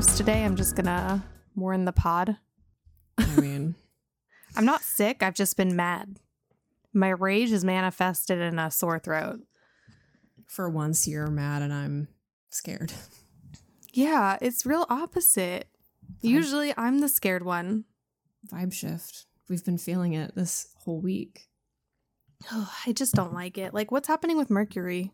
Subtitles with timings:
[0.00, 0.46] worse today.
[0.46, 1.22] I'm just gonna
[1.54, 2.38] warn the pod.
[3.18, 3.74] I mean,
[4.56, 5.22] I'm not sick.
[5.22, 6.18] I've just been mad.
[6.94, 9.40] My rage is manifested in a sore throat.
[10.46, 12.08] for once you're mad and I'm
[12.48, 12.94] scared.
[13.92, 15.68] Yeah, it's real opposite.
[16.22, 17.84] Usually I'm the scared one.
[18.50, 19.26] Vibe shift.
[19.50, 21.50] We've been feeling it this whole week.
[22.50, 23.74] Oh, I just don't like it.
[23.74, 25.12] Like, what's happening with Mercury?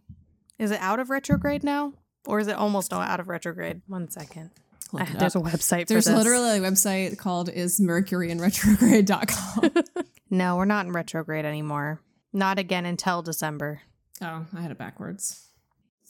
[0.61, 1.95] Is it out of retrograde now?
[2.25, 3.83] Or is it almost out of retrograde?
[3.89, 4.53] One second.
[4.93, 6.19] Look Uh, it There's a website There's for this.
[6.25, 9.71] literally a website called ismercuryinretrograde.com.
[10.29, 12.01] No, we're not in retrograde anymore.
[12.33, 13.83] Not again until December.
[14.21, 15.47] oh, I had it backwards.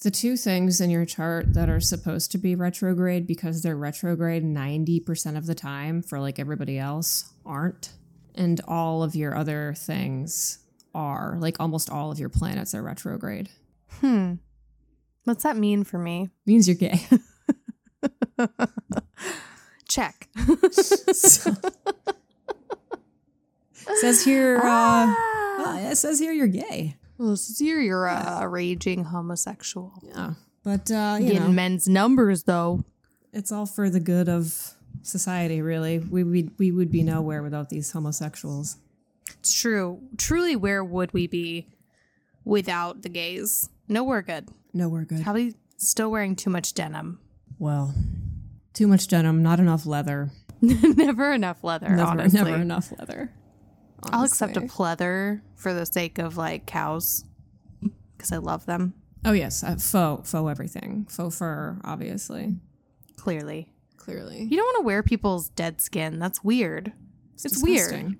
[0.02, 4.42] The two things in your chart that are supposed to be retrograde because they're retrograde
[4.42, 7.92] 90% of the time for like everybody else aren't.
[8.34, 10.60] And all of your other things
[10.94, 11.36] are.
[11.38, 13.50] Like almost all of your planets are retrograde.
[14.00, 14.36] Hmm.
[15.24, 16.30] What's that mean for me?
[16.46, 17.06] Means you're gay.
[19.88, 20.28] Check.
[20.72, 21.52] So-
[24.00, 25.54] says here, uh, Ah.
[25.58, 26.96] well, it says here you're gay.
[27.18, 29.92] Well, this is here you're a, a raging homosexual.
[30.02, 30.34] Yeah.
[30.64, 32.84] But, uh, you Getting know, men's numbers though.
[33.32, 35.98] it's all for the good of society, really.
[35.98, 38.76] We, we, we would be nowhere without these homosexuals.
[39.38, 40.00] It's true.
[40.18, 41.68] Truly, where would we be
[42.44, 43.70] without the gays?
[43.88, 44.48] Nowhere good.
[44.74, 45.22] Nowhere good.
[45.22, 47.20] Probably still wearing too much denim.
[47.58, 47.94] Well,
[48.74, 50.30] too much denim, not enough leather.
[50.62, 52.40] never enough leather, Never, honestly.
[52.42, 53.32] never enough leather.
[54.04, 54.76] I'll accept a honestly.
[54.84, 57.24] pleather for the sake of like cows
[58.16, 59.64] because I love them, Oh, yes.
[59.64, 61.06] Uh, faux, faux everything.
[61.10, 62.54] Faux fur, obviously.
[63.16, 63.68] clearly.
[63.96, 64.44] Clearly.
[64.44, 66.20] You don't want to wear people's dead skin.
[66.20, 66.92] That's weird.
[67.34, 68.16] It's weird.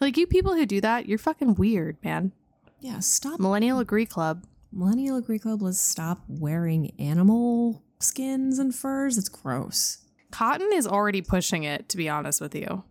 [0.00, 2.32] Like, you people who do that, you're fucking weird, man.
[2.80, 4.44] Yeah, stop Millennial Agree Club.
[4.72, 9.16] Millennial Agree Club, let's stop wearing animal skins and furs.
[9.18, 9.98] It's gross.
[10.30, 12.84] Cotton is already pushing it, to be honest with you.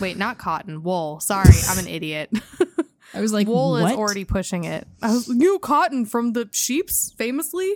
[0.00, 1.20] Wait, not cotton, wool.
[1.20, 2.30] Sorry, I'm an idiot.
[3.14, 3.92] I was like, wool what?
[3.92, 4.86] is already pushing it.
[5.02, 7.74] I was you cotton from the sheeps, famously.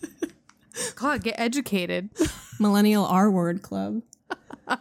[0.96, 2.10] God, get educated.
[2.60, 4.02] Millennial R Word Club.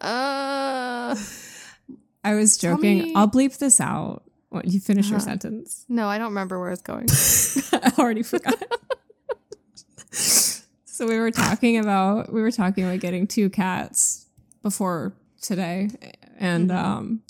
[0.00, 1.16] Uh,
[2.22, 2.98] I was joking.
[2.98, 4.22] me- I'll bleep this out.
[4.50, 5.24] What, you finish your Uh-huh.
[5.24, 5.84] sentence.
[5.88, 7.06] no, I don't remember where it's going.
[7.72, 8.54] I already forgot.
[10.14, 14.26] So we were talking about we were talking about getting two cats
[14.62, 15.90] before today,
[16.38, 16.86] and Mm-hmm.
[16.86, 17.22] um,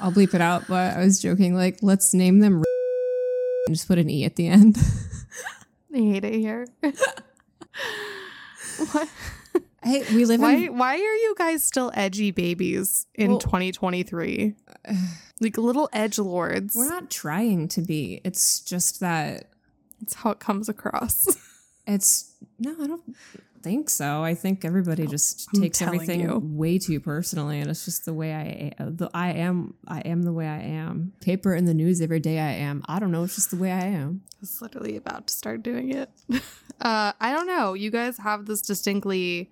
[0.00, 0.66] I'll bleep it out.
[0.68, 2.62] But I was joking, like, let's name them
[3.66, 4.78] and just put an e at the end.
[5.94, 6.66] I hate it here.
[8.92, 9.08] what?
[9.82, 10.54] hey, we live Why?
[10.54, 14.54] in Why are you guys still edgy babies in Well- 2023?
[15.40, 16.74] Like little edge lords.
[16.74, 18.20] We're not trying to be.
[18.24, 19.50] It's just that
[20.02, 21.28] It's how it comes across.
[21.88, 23.16] it's no, I don't
[23.62, 24.22] think so.
[24.22, 26.38] I think everybody just I'm takes everything you.
[26.38, 29.74] way too personally, and it's just the way I the I am.
[29.86, 31.12] I am the way I am.
[31.20, 32.38] Paper in the news every day.
[32.38, 32.82] I am.
[32.86, 33.24] I don't know.
[33.24, 34.22] It's just the way I am.
[34.32, 36.10] I was literally about to start doing it.
[36.80, 37.74] uh, I don't know.
[37.74, 39.50] You guys have this distinctly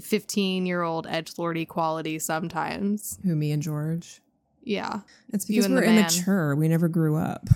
[0.00, 3.18] 15 year old edge lordy quality sometimes.
[3.24, 4.20] Who me and George.
[4.62, 5.00] Yeah.
[5.32, 5.98] It's because we're the man.
[5.98, 6.54] immature.
[6.56, 7.48] We never grew up.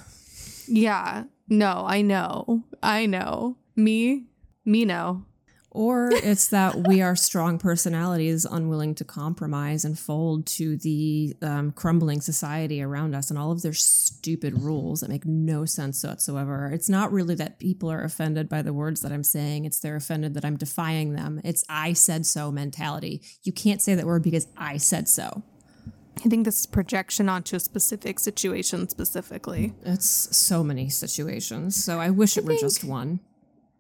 [0.67, 1.25] Yeah.
[1.49, 2.63] No, I know.
[2.83, 3.57] I know.
[3.79, 4.27] Me,
[4.65, 5.25] me no.
[5.71, 11.71] Or it's that we are strong personalities, unwilling to compromise and fold to the um,
[11.71, 16.71] crumbling society around us and all of their stupid rules that make no sense whatsoever.
[16.73, 19.95] It's not really that people are offended by the words that I'm saying, it's they're
[19.95, 21.41] offended that I'm defying them.
[21.45, 23.23] It's I said so mentality.
[23.45, 25.45] You can't say that word because I said so.
[26.17, 29.75] I think this is projection onto a specific situation specifically.
[29.85, 31.77] It's so many situations.
[31.77, 33.21] So I wish it were think- just one.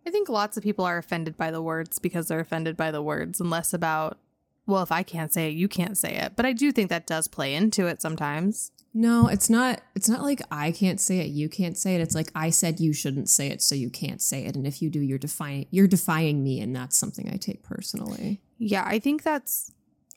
[0.08, 3.02] I think lots of people are offended by the words because they're offended by the
[3.02, 4.16] words and less about,
[4.66, 6.32] well, if I can't say it, you can't say it.
[6.34, 8.72] But I do think that does play into it sometimes.
[8.94, 12.00] No, it's not it's not like I can't say it, you can't say it.
[12.00, 14.56] It's like I said you shouldn't say it, so you can't say it.
[14.56, 18.40] And if you do, you're defying you're defying me, and that's something I take personally.
[18.56, 19.72] Yeah, I think that's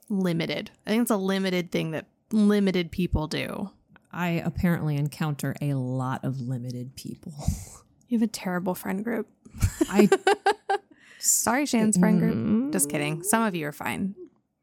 [0.08, 0.72] limited.
[0.88, 3.72] I think it's a limited thing that limited people do.
[4.10, 7.34] I apparently encounter a lot of limited people.
[8.12, 9.26] You have a terrible friend group.
[9.90, 10.10] I
[11.20, 12.36] Sorry, Shan's friend group.
[12.36, 13.24] Mm, Just kidding.
[13.24, 14.16] Some of you are fine.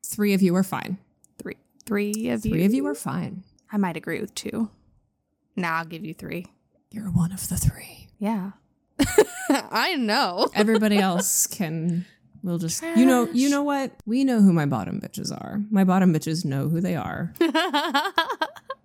[0.04, 0.98] Three of you are fine.
[1.40, 1.56] Three,
[1.86, 2.52] three of you.
[2.52, 3.44] Three of you are fine.
[3.72, 4.68] I might agree with two.
[5.56, 6.44] Nah, I'll give you three.
[6.90, 8.08] You're one of the three.
[8.18, 8.50] Yeah.
[9.48, 10.48] I know.
[10.54, 12.04] Everybody else can
[12.42, 13.92] we'll just you know you know what?
[14.04, 15.62] We know who my bottom bitches are.
[15.70, 17.32] My bottom bitches know who they are.
[17.38, 17.50] this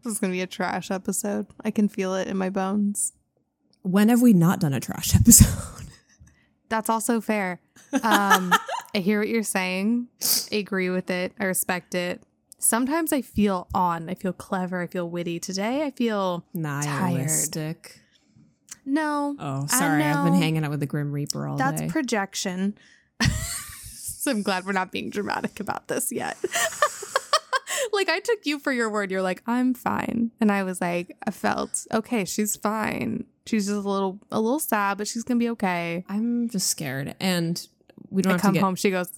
[0.05, 1.47] is gonna be a trash episode.
[1.65, 3.11] I can feel it in my bones.
[3.83, 5.87] When have we not done a trash episode?
[6.69, 7.59] That's also fair.
[8.01, 8.51] Um,
[8.95, 10.07] I hear what you're saying.
[10.51, 11.33] I agree with it.
[11.39, 12.23] I respect it.
[12.57, 14.09] Sometimes I feel on.
[14.09, 14.81] I feel clever.
[14.81, 15.39] I feel witty.
[15.39, 17.99] Today I feel Nihilistic.
[18.85, 19.35] no.
[19.37, 20.01] Oh, sorry.
[20.03, 21.87] I've been hanging out with the Grim Reaper all That's day.
[21.87, 22.75] That's projection.
[23.21, 26.37] so I'm glad we're not being dramatic about this yet.
[27.91, 29.11] like I took you for your word.
[29.11, 30.31] You're like, I'm fine.
[30.39, 33.25] And I was like, I felt okay, she's fine.
[33.45, 36.05] She's just a little a little sad, but she's gonna be okay.
[36.07, 37.15] I'm just scared.
[37.19, 37.65] And
[38.09, 39.09] we don't I have come to get home, she goes,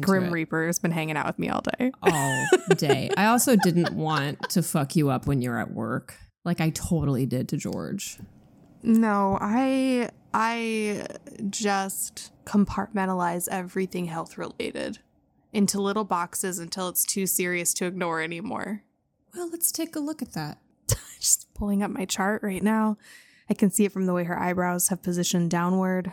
[0.00, 1.92] Grim it Reaper has been hanging out with me all day.
[2.02, 2.46] all
[2.76, 3.10] day.
[3.16, 6.16] I also didn't want to fuck you up when you're at work.
[6.44, 8.18] Like I totally did to George.
[8.82, 11.06] No, I I
[11.48, 14.98] just compartmentalize everything health related
[15.52, 18.82] into little boxes until it's too serious to ignore anymore.
[19.34, 20.58] Well, let's take a look at that.
[21.20, 22.98] just pulling up my chart right now.
[23.50, 26.12] I can see it from the way her eyebrows have positioned downward.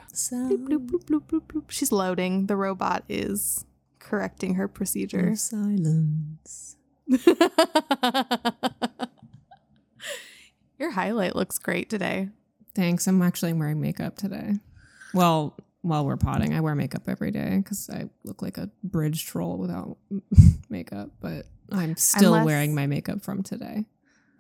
[0.68, 1.72] Bloop, bloop, bloop, bloop.
[1.72, 2.48] She's loading.
[2.48, 3.66] The robot is
[4.00, 5.36] correcting her procedure.
[5.36, 6.75] Silence.
[10.80, 12.30] Your highlight looks great today.
[12.74, 13.07] Thanks.
[13.07, 14.56] I'm actually wearing makeup today.
[15.13, 19.25] Well, while we're potting, I wear makeup every day because I look like a bridge
[19.25, 19.98] troll without
[20.69, 21.12] makeup.
[21.19, 23.86] But I'm still less- wearing my makeup from today.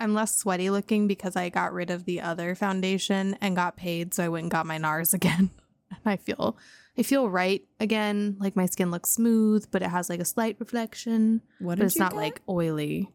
[0.01, 4.13] I'm less sweaty looking because I got rid of the other foundation and got paid,
[4.13, 5.49] so I went and got my NARS again.
[5.89, 6.57] And I feel
[6.97, 8.35] I feel right again.
[8.39, 11.41] Like my skin looks smooth, but it has like a slight reflection.
[11.59, 12.17] What But did it's you not get?
[12.17, 13.09] like oily.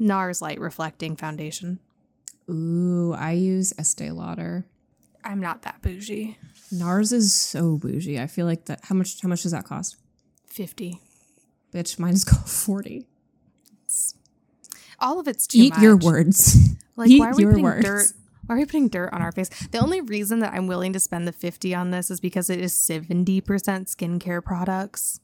[0.00, 1.80] NARS light reflecting foundation.
[2.50, 4.64] Ooh, I use Estee Lauder.
[5.24, 6.38] I'm not that bougie.
[6.72, 8.18] NARS is so bougie.
[8.20, 8.80] I feel like that.
[8.84, 9.20] How much?
[9.20, 9.96] How much does that cost?
[10.46, 11.00] 50.
[11.74, 13.06] Bitch, mine is called forty.
[14.98, 15.82] All of it's too Eat much.
[15.82, 16.74] your words.
[16.96, 17.84] Like, Eat why are we putting words.
[17.84, 18.12] dirt?
[18.46, 19.48] Why are we putting dirt on our face?
[19.70, 22.58] The only reason that I'm willing to spend the 50 on this is because it
[22.60, 25.20] is 70% skincare products.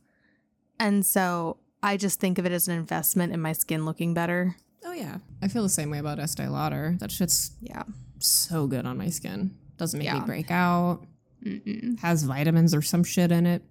[0.79, 4.57] And so I just think of it as an investment in my skin looking better.
[4.85, 6.97] Oh yeah, I feel the same way about Estee Lauder.
[6.99, 7.85] That shit's Yeah.
[8.19, 9.57] so good on my skin.
[9.79, 10.19] Doesn't make Yeah.
[10.19, 11.07] me break out.
[11.45, 11.99] Mm-mm.
[12.01, 13.63] Has vitamins or some shit in it.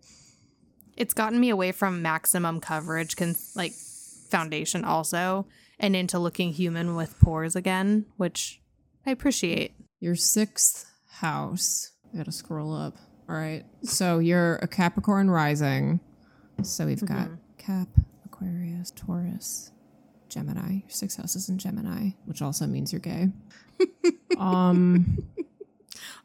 [0.97, 3.73] It's gotten me away from maximum coverage, con- like
[4.29, 5.45] foundation also,
[5.81, 8.61] and into looking human with pores again, which
[9.05, 9.73] I appreciate.
[9.99, 11.91] Your sixth house.
[12.13, 12.95] I gotta scroll up.
[13.27, 13.65] All right.
[13.83, 15.99] So you're a Capricorn rising.
[16.63, 17.35] So we've got Mm-hmm.
[17.57, 17.87] Cap,
[18.25, 19.71] Aquarius, Taurus,
[20.29, 20.71] Gemini.
[20.81, 23.29] Your sixth house is in Gemini, which also means you're gay.
[24.37, 25.19] um,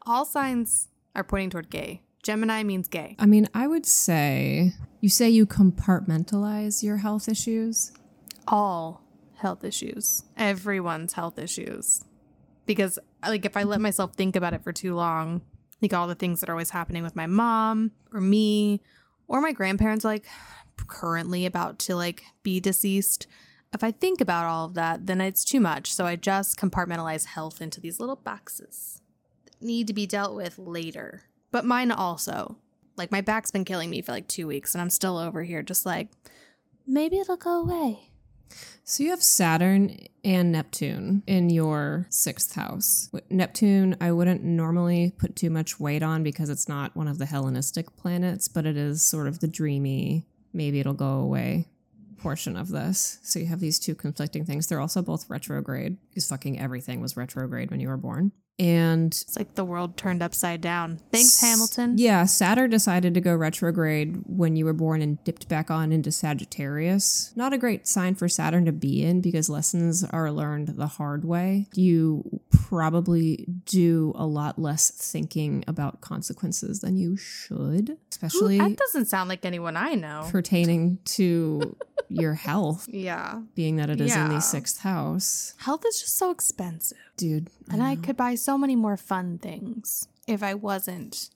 [0.05, 2.01] All signs are pointing toward gay.
[2.23, 3.15] Gemini means gay.
[3.19, 7.91] I mean, I would say you say you compartmentalize your health issues.
[8.47, 9.01] all
[9.37, 12.03] health issues, everyone's health issues.
[12.65, 13.83] Because, like, if I let mm-hmm.
[13.83, 15.41] myself think about it for too long,
[15.81, 18.81] like all the things that are always happening with my mom or me
[19.27, 20.25] or my grandparents, like
[20.87, 23.27] currently about to like be deceased.
[23.73, 25.93] If I think about all of that, then it's too much.
[25.93, 29.01] So I just compartmentalize health into these little boxes
[29.45, 31.23] that need to be dealt with later.
[31.51, 32.57] But mine also.
[32.95, 35.61] Like, my back's been killing me for like two weeks, and I'm still over here
[35.61, 36.09] just like,
[36.87, 38.09] maybe it'll go away.
[38.83, 43.09] So you have Saturn and Neptune in your sixth house.
[43.29, 47.25] Neptune, I wouldn't normally put too much weight on because it's not one of the
[47.25, 51.67] Hellenistic planets, but it is sort of the dreamy, maybe it'll go away
[52.17, 53.19] portion of this.
[53.23, 54.67] So you have these two conflicting things.
[54.67, 58.31] They're also both retrograde because fucking everything was retrograde when you were born.
[58.59, 60.99] And It's like the world turned upside down.
[61.11, 61.97] Thanks, Hamilton.
[61.97, 66.11] yeah, Saturn decided to go retrograde when you were born and dipped back on into
[66.11, 67.33] Sagittarius.
[67.35, 71.23] Not a great sign for Saturn to be in because lessons are learned the hard
[71.23, 71.67] way.
[71.75, 79.05] You probably do a lot less thinking about consequences than you should, especially That doesn't
[79.05, 80.27] sound like anyone I know.
[80.31, 81.75] pertaining to
[82.09, 83.41] your health, yeah.
[83.53, 85.53] being that it is in the sixth house.
[85.57, 86.97] Health is just so expensive.
[87.17, 91.31] Dude, And I could buy so many more fun things if I wasn't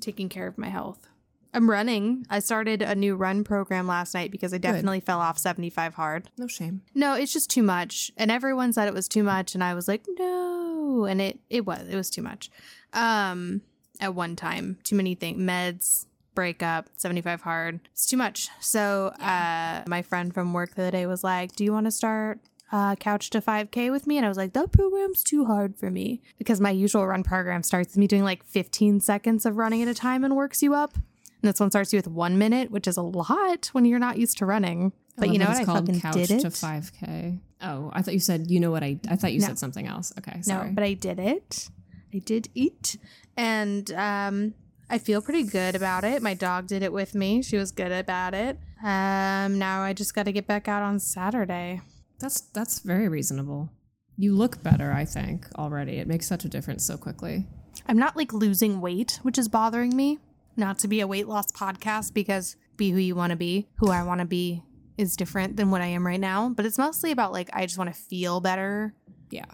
[0.00, 1.06] taking care of my health.
[1.54, 2.26] I'm running.
[2.30, 6.30] I started a new run program last night because I definitely fell off 75 hard.
[6.38, 6.80] no shame.
[6.94, 8.10] No, it's just too much.
[8.16, 11.64] And everyone said it was too much and I was like, "No." And it it
[11.66, 11.86] was.
[11.88, 12.50] It was too much.
[12.92, 13.60] Um
[14.00, 14.78] at one time.
[14.82, 15.38] Too many things.
[15.38, 17.80] Meds, breakup, 75 hard.
[17.92, 18.48] It's too much.
[18.60, 21.92] So, uh my friend from work the other day was like, "Do you want to
[21.92, 22.40] start
[22.72, 24.16] uh, couch to 5K with me.
[24.16, 27.62] And I was like, that program's too hard for me because my usual run program
[27.62, 30.74] starts with me doing like 15 seconds of running at a time and works you
[30.74, 30.94] up.
[30.94, 34.16] And this one starts you with one minute, which is a lot when you're not
[34.18, 34.92] used to running.
[35.18, 35.56] But you know what?
[35.56, 36.40] I It's called fucking couch did it.
[36.40, 37.38] to 5K.
[37.60, 39.46] Oh, I thought you said, you know what I, I thought you No.
[39.48, 40.12] said something else.
[40.18, 41.68] Okay, No, but I did it.
[42.14, 42.96] I did eat.
[43.36, 44.54] And um
[44.90, 46.20] I feel pretty good about it.
[46.22, 47.40] My dog did it with me.
[47.42, 48.58] She was good about it.
[48.82, 51.80] Um, now I just got to get back out on Saturday.
[52.22, 53.68] That's that's very reasonable.
[54.16, 55.98] You look better, I think, already.
[55.98, 57.48] It makes such a difference so quickly.
[57.88, 60.20] I'm not like losing weight, which is bothering me.
[60.56, 63.90] Not to be a weight loss podcast because be who you want to be, who
[63.90, 64.62] I want to be
[64.96, 66.48] is different than what I am right now.
[66.48, 68.94] But it's mostly about like I just want to feel better.
[69.30, 69.46] Yeah.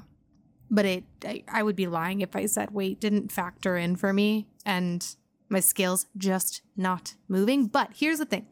[0.71, 4.13] But it, I, I would be lying if I said weight didn't factor in for
[4.13, 5.07] me and
[5.49, 7.67] my scales just not moving.
[7.69, 8.47] But here's the thing.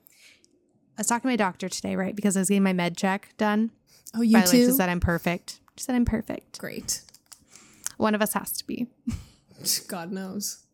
[0.96, 2.16] I was talking to my doctor today, right?
[2.16, 3.72] Because I was getting my med check done.
[4.16, 4.66] Oh, you too?
[4.66, 5.60] she said I'm perfect.
[5.76, 6.58] She said I'm perfect.
[6.58, 7.02] Great.
[7.96, 8.86] One of us has to be.
[9.88, 10.64] God knows.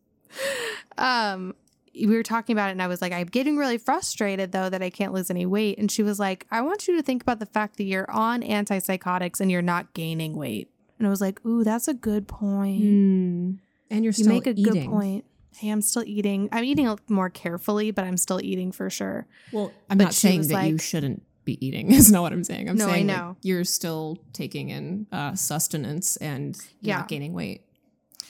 [0.97, 1.55] um
[1.95, 4.81] we were talking about it and I was like, I'm getting really frustrated though that
[4.81, 5.77] I can't lose any weight.
[5.77, 8.41] And she was like, I want you to think about the fact that you're on
[8.41, 10.69] antipsychotics and you're not gaining weight.
[10.97, 12.83] And I was like, Ooh, that's a good point.
[12.83, 13.59] Mm.
[13.91, 14.33] And you're still eating.
[14.33, 14.73] You make a eating.
[14.91, 15.25] good point.
[15.55, 16.49] Hey, I'm still eating.
[16.51, 19.27] I'm eating more carefully, but I'm still eating for sure.
[19.51, 21.91] Well, I'm But not saying that you shouldn't be eating.
[21.93, 22.69] Is not what I'm saying.
[22.69, 26.97] I'm No, I saying like, you're still taking in uh, sustenance and Yeah.
[26.99, 27.61] not gaining weight.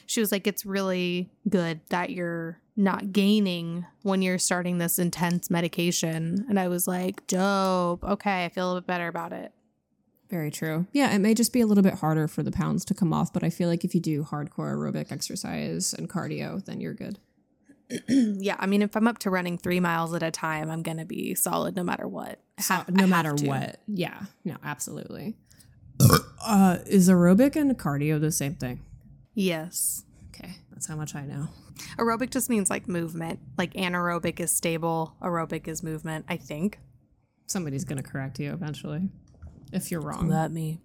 [0.05, 5.49] She was like, It's really good that you're not gaining when you're starting this intense
[5.49, 6.45] medication.
[6.49, 8.03] And I was like, Dope.
[8.03, 9.51] Okay, I feel a little bit better about it.
[10.29, 10.87] Very true.
[10.91, 13.31] Yeah, it may just be a little bit harder for the pounds to come off,
[13.31, 17.19] but I feel like if you do hardcore aerobic exercise and cardio, then you're good.
[18.09, 21.05] yeah, I mean, if I'm up to running three miles at a time, I'm gonna
[21.05, 22.39] be solid no matter what.
[22.59, 23.79] So, have- I no matter what.
[23.87, 25.35] Yeah, no, absolutely.
[26.45, 28.83] uh, is aerobic and cardio the same thing?
[29.33, 30.03] Yes.
[30.29, 31.47] Okay, that's how much I know.
[31.97, 33.39] Aerobic just means like movement.
[33.57, 36.79] Like anaerobic is stable, aerobic is movement, I think.
[37.47, 39.09] Somebody's gonna correct you eventually
[39.71, 40.29] if you're wrong.
[40.29, 40.79] Let me.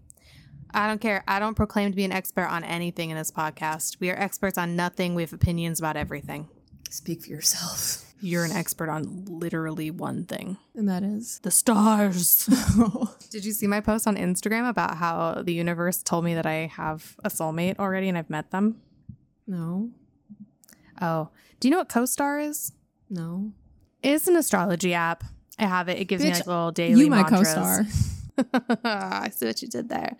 [0.73, 1.25] I don't care.
[1.27, 4.01] I don't proclaim to be an expert on anything in this podcast.
[4.01, 5.15] We are experts on nothing.
[5.15, 6.49] We have opinions about everything.
[6.91, 8.05] Speak for yourself.
[8.21, 10.57] You're an expert on literally one thing.
[10.75, 11.39] And that is.
[11.45, 12.49] The stars.
[13.31, 16.67] Did you see my post on Instagram about how the universe told me that I
[16.75, 18.81] have a soulmate already and I've met them?
[19.47, 19.91] no,
[21.01, 21.29] Oh,
[21.61, 22.73] do you know what CoStar is?
[23.09, 23.53] no.
[24.03, 25.25] It's an astrology app.
[25.59, 25.99] I have it.
[25.99, 27.53] It gives me Bitch, like little daily You my mantras.
[27.55, 28.79] co-star.
[28.85, 30.17] I see what you did there.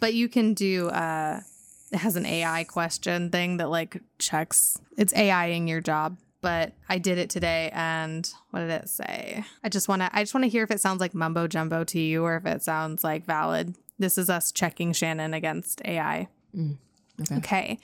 [0.00, 1.44] But you can do uh it
[1.92, 6.18] has an AI question thing that like checks it's AIing your job.
[6.40, 9.44] But I did it today and what did it say?
[9.64, 12.24] I just wanna I just wanna hear if it sounds like mumbo jumbo to you
[12.24, 13.74] or if it sounds like valid.
[13.98, 16.28] This is us checking Shannon against AI.
[16.56, 16.78] Mm,
[17.22, 17.36] okay.
[17.36, 17.78] Okay.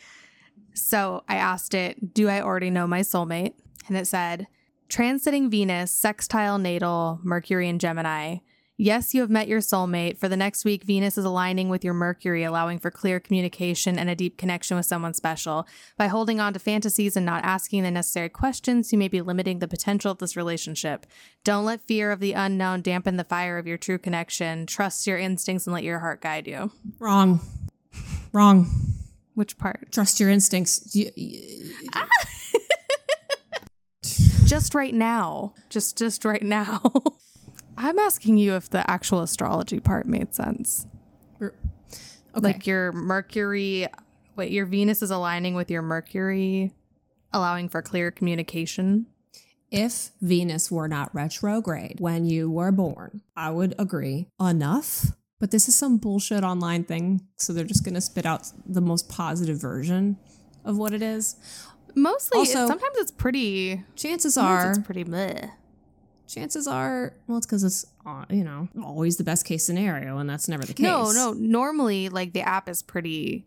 [0.74, 3.54] So I asked it, Do I already know my soulmate?
[3.88, 4.46] And it said,
[4.88, 8.38] Transiting Venus, sextile natal, Mercury and Gemini.
[8.76, 10.18] Yes, you have met your soulmate.
[10.18, 14.10] For the next week, Venus is aligning with your Mercury, allowing for clear communication and
[14.10, 15.68] a deep connection with someone special.
[15.96, 19.60] By holding on to fantasies and not asking the necessary questions, you may be limiting
[19.60, 21.06] the potential of this relationship.
[21.44, 24.66] Don't let fear of the unknown dampen the fire of your true connection.
[24.66, 26.72] Trust your instincts and let your heart guide you.
[26.98, 27.38] Wrong.
[28.32, 28.66] Wrong.
[29.34, 29.92] Which part?
[29.92, 30.96] Trust your instincts.
[30.96, 31.70] You- you-
[34.46, 36.82] just right now just just right now
[37.76, 40.86] i'm asking you if the actual astrology part made sense
[41.42, 41.52] okay.
[42.34, 43.86] like your mercury
[44.36, 46.72] wait your venus is aligning with your mercury
[47.32, 49.06] allowing for clear communication
[49.74, 54.28] if Venus were not retrograde when you were born, I would agree.
[54.40, 55.06] Enough.
[55.40, 57.26] But this is some bullshit online thing.
[57.36, 60.16] So they're just going to spit out the most positive version
[60.64, 61.34] of what it is.
[61.96, 65.50] mostly Also- sometimes it's pretty Chances are, it's pretty bleh.
[66.26, 70.18] Chances are, well, it's because it's, uh, you know, always the best case scenario.
[70.18, 70.84] And that's never the case.
[70.84, 73.46] no no normally like the app is pretty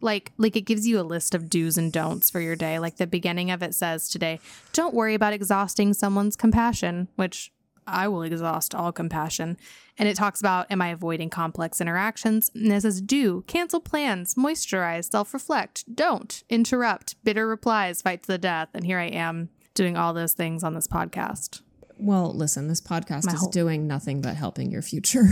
[0.00, 2.96] like like it gives you a list of do's and don'ts for your day like
[2.96, 4.38] the beginning of it says today
[4.72, 7.52] don't worry about exhausting someone's compassion which
[7.86, 9.56] i will exhaust all compassion
[9.96, 14.34] and it talks about am i avoiding complex interactions and it says do cancel plans
[14.34, 19.96] moisturize self-reflect don't interrupt bitter replies fight to the death and here i am doing
[19.96, 21.62] all those things on this podcast
[21.98, 25.24] Well, listen, this podcast My is whole- doing nothing but helping your future.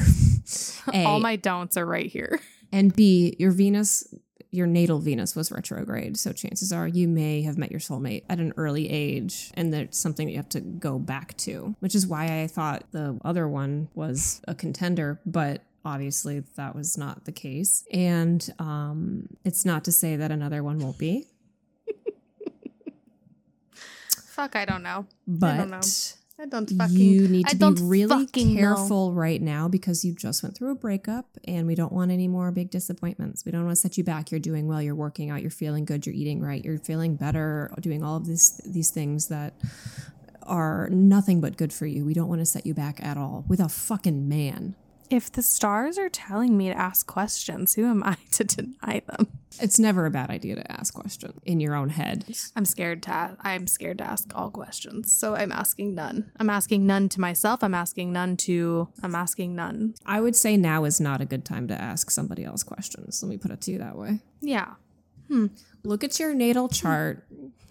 [0.94, 2.40] A, all my don'ts are right here
[2.72, 4.12] and B, your Venus,
[4.50, 6.16] your natal Venus was retrograde.
[6.16, 9.50] So chances are you may have met your soulmate at an early age.
[9.54, 12.84] And that's something that you have to go back to, which is why I thought
[12.92, 15.20] the other one was a contender.
[15.26, 17.84] But obviously that was not the case.
[17.92, 21.26] And um, it's not to say that another one won't be.
[23.74, 25.80] fuck i don't know But don't know.
[26.40, 26.96] I don't fucking.
[26.96, 28.60] you need I to be don't really fucking know.
[28.60, 32.26] careful right now because you just went through a breakup and we don't want any
[32.26, 33.44] more big disappointments.
[33.44, 34.30] We don't want to set you back.
[34.30, 37.70] You're doing well, you're working out, you're feeling good, you're eating right, you're feeling better,
[37.80, 39.54] doing all of these these things that
[40.42, 42.04] are nothing but good for you.
[42.04, 44.74] We don't want to set you back at all with a fucking man.
[45.12, 49.28] If the stars are telling me to ask questions, who am I to deny them?
[49.60, 52.24] It's never a bad idea to ask questions in your own head.
[52.56, 53.36] I'm scared to.
[53.42, 56.32] I'm scared to ask all questions, so I'm asking none.
[56.38, 57.62] I'm asking none to myself.
[57.62, 58.88] I'm asking none to.
[59.02, 59.92] I'm asking none.
[60.06, 63.22] I would say now is not a good time to ask somebody else questions.
[63.22, 64.20] Let me put it to you that way.
[64.40, 64.76] Yeah.
[65.28, 65.48] Hmm.
[65.84, 67.26] Look at your natal chart,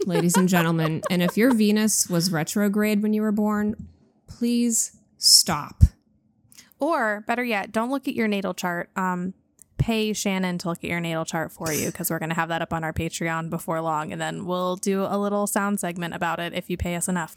[0.05, 3.87] ladies and gentlemen, and if your Venus was retrograde when you were born,
[4.27, 5.83] please stop.
[6.81, 8.89] Or better yet, don't look at your natal chart.
[8.97, 9.33] Um,
[9.77, 12.49] pay Shannon to look at your natal chart for you because we're going to have
[12.49, 16.15] that up on our Patreon before long, and then we'll do a little sound segment
[16.15, 17.35] about it if you pay us enough.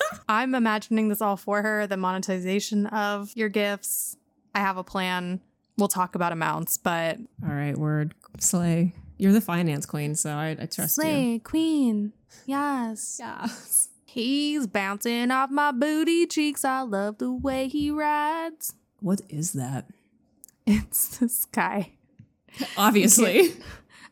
[0.28, 1.86] I'm imagining this all for her.
[1.86, 4.16] The monetization of your gifts.
[4.54, 5.40] I have a plan.
[5.78, 8.14] We'll talk about amounts, but All right, word.
[8.38, 8.92] Slay.
[9.18, 11.02] You're the finance queen, so I, I trust you.
[11.02, 12.12] Slay Queen.
[12.44, 13.16] Yes.
[13.18, 13.88] Yes.
[14.16, 16.64] He's bouncing off my booty cheeks.
[16.64, 18.72] I love the way he rides.
[19.00, 19.84] What is that?
[20.66, 21.92] It's this guy.
[22.78, 23.52] Obviously.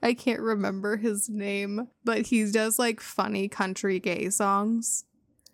[0.02, 5.04] I can't remember his name, but he does like funny country gay songs.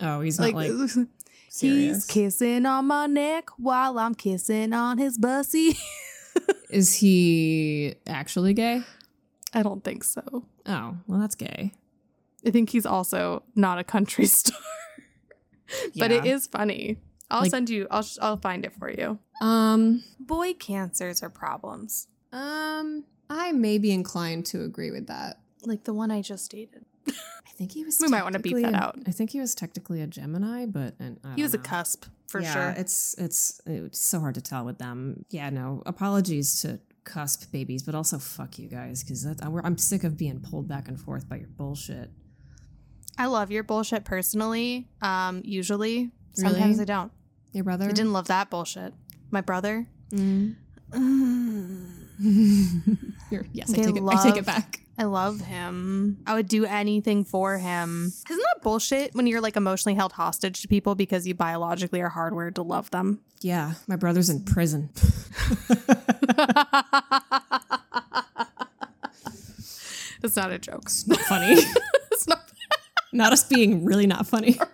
[0.01, 1.09] Oh, he's not Like, like,
[1.61, 5.79] he's kissing on my neck while I'm kissing on his bussy.
[6.71, 8.83] Is he actually gay?
[9.55, 10.45] I don't think so.
[10.67, 11.73] Oh, well, that's gay.
[12.47, 14.59] I think he's also not a country star,
[15.97, 16.35] but it Yeah.
[16.35, 16.99] is funny.
[17.31, 17.87] I'll Like- send you.
[17.91, 19.19] I'll I'll find it for you.
[19.41, 25.41] Um, Boy cancers are problems, um, I may be inclined to agree with that.
[25.65, 26.85] like the one I just dated.
[27.09, 27.99] I think he was.
[28.01, 28.99] We might wanna beat that out.
[29.07, 32.41] I think he was technically a Gemini, but and I He was a cusp for
[32.41, 32.75] yeah, sure.
[32.77, 35.25] It's it's it's so hard to tell with them.
[35.31, 35.83] Yeah, no.
[35.87, 40.41] Apologies to cusp babies, but also fuck you guys because I'm, I'm sick of being
[40.41, 42.11] pulled back and forth by your bullshit.
[43.21, 44.89] I love your bullshit personally.
[45.03, 46.53] Um, usually, Really?
[46.55, 47.13] sometimes I don't.
[47.53, 47.85] Your brother?
[47.85, 48.95] I didn't love that bullshit.
[49.31, 49.87] My brother.
[50.11, 50.57] Mm.
[52.21, 53.15] Mm.
[53.53, 54.03] Yes, I take it.
[54.07, 54.81] I take it back.
[54.99, 56.19] I love him.
[56.27, 58.13] I would do anything for him.
[58.29, 62.11] Isn't that bullshit when you're like emotionally held hostage to people because you biologically are
[62.11, 63.21] hardwired to love them?
[63.41, 64.91] Yeah, my brother's in prison.
[70.23, 70.91] it's not a joke.
[70.91, 71.57] Funny.
[72.13, 72.40] It's not.
[73.13, 74.59] Not us being really not funny.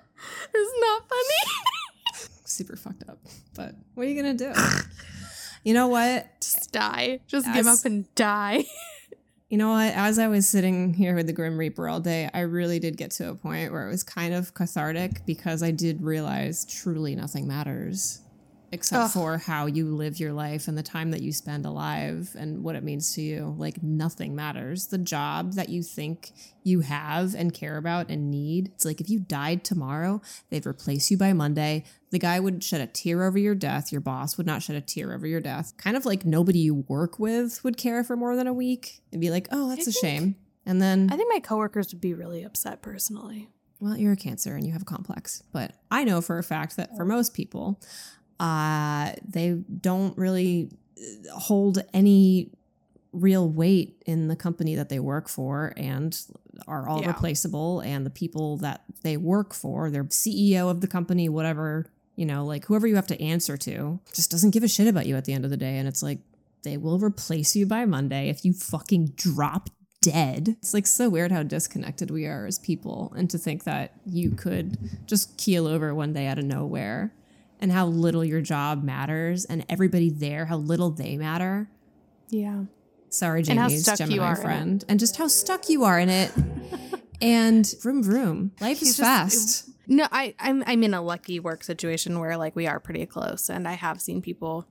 [0.54, 2.28] It's not funny.
[2.44, 3.18] Super fucked up.
[3.54, 4.52] But what are you gonna do?
[5.64, 6.40] you know what?
[6.40, 7.20] Just die.
[7.26, 8.64] Just give up and die.
[9.48, 9.92] You know what?
[9.94, 13.12] As I was sitting here with the Grim Reaper all day, I really did get
[13.12, 17.46] to a point where it was kind of cathartic because I did realize truly nothing
[17.46, 18.22] matters
[18.72, 19.10] except Ugh.
[19.10, 22.76] for how you live your life and the time that you spend alive and what
[22.76, 23.54] it means to you.
[23.58, 24.88] Like nothing matters.
[24.88, 26.32] The job that you think
[26.64, 31.10] you have and care about and need, it's like if you died tomorrow, they'd replace
[31.10, 31.84] you by Monday.
[32.10, 33.92] The guy would shed a tear over your death.
[33.92, 35.76] Your boss would not shed a tear over your death.
[35.76, 39.20] Kind of like nobody you work with would care for more than a week and
[39.20, 40.36] be like, oh, that's I a think- shame.
[40.68, 43.48] And then, I think my coworkers would be really upset personally.
[43.78, 45.42] well, you're a cancer and you have a complex.
[45.52, 47.06] But I know for a fact that for oh.
[47.06, 47.80] most people,
[48.40, 52.50] uh, they don't really uh, hold any
[53.12, 56.20] real weight in the company that they work for and
[56.68, 57.08] are all Yeah.
[57.08, 57.80] replaceable.
[57.80, 62.44] And the people that they work for, their CEO of the company, whatever, you know,
[62.44, 65.24] like whoever you have to answer to, just doesn't give a shit about you at
[65.24, 65.78] the end of the day.
[65.78, 66.18] And it's like,
[66.62, 69.70] they will replace you by Monday if you fucking drop
[70.02, 70.56] dead.
[70.58, 74.30] It's like so weird how disconnected we are as people and to think that you
[74.32, 77.12] could just keel over one day out of nowhere
[77.60, 81.68] and how little your job matters and everybody there, how little they matter.
[82.28, 82.64] Yeah.
[83.08, 84.84] Sorry, Jamie's Gemini friend.
[84.88, 86.32] And just how stuck you are in it.
[87.20, 88.52] and vroom vroom.
[88.60, 89.70] Life He's is just- fast.
[89.88, 93.48] No, I, I'm I'm in a lucky work situation where like we are pretty close,
[93.48, 94.66] and I have seen people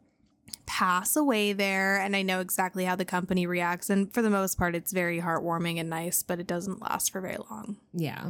[0.65, 4.57] pass away there, and I know exactly how the company reacts, and for the most
[4.57, 7.77] part, it's very heartwarming and nice, but it doesn't last for very long.
[7.93, 8.29] yeah.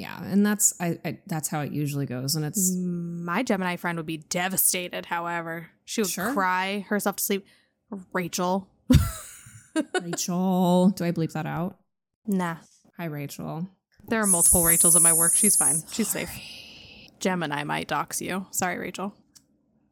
[0.00, 0.22] Yeah.
[0.24, 2.34] And that's I, I that's how it usually goes.
[2.36, 5.06] And it's My Gemini friend would be devastated.
[5.06, 6.32] However, she would Sure.
[6.32, 7.46] cry herself to sleep.
[8.12, 8.68] Rachel,
[10.02, 10.90] Rachel.
[10.96, 11.76] Do I bleep that out?
[12.26, 12.56] nah.
[12.96, 13.68] Hi, Rachel.
[14.08, 15.34] There are multiple Rachels at my work.
[15.34, 15.76] She's fine.
[15.90, 16.30] She's safe.
[17.18, 18.46] Gemini might dox you.
[18.50, 19.14] Sorry, Rachel.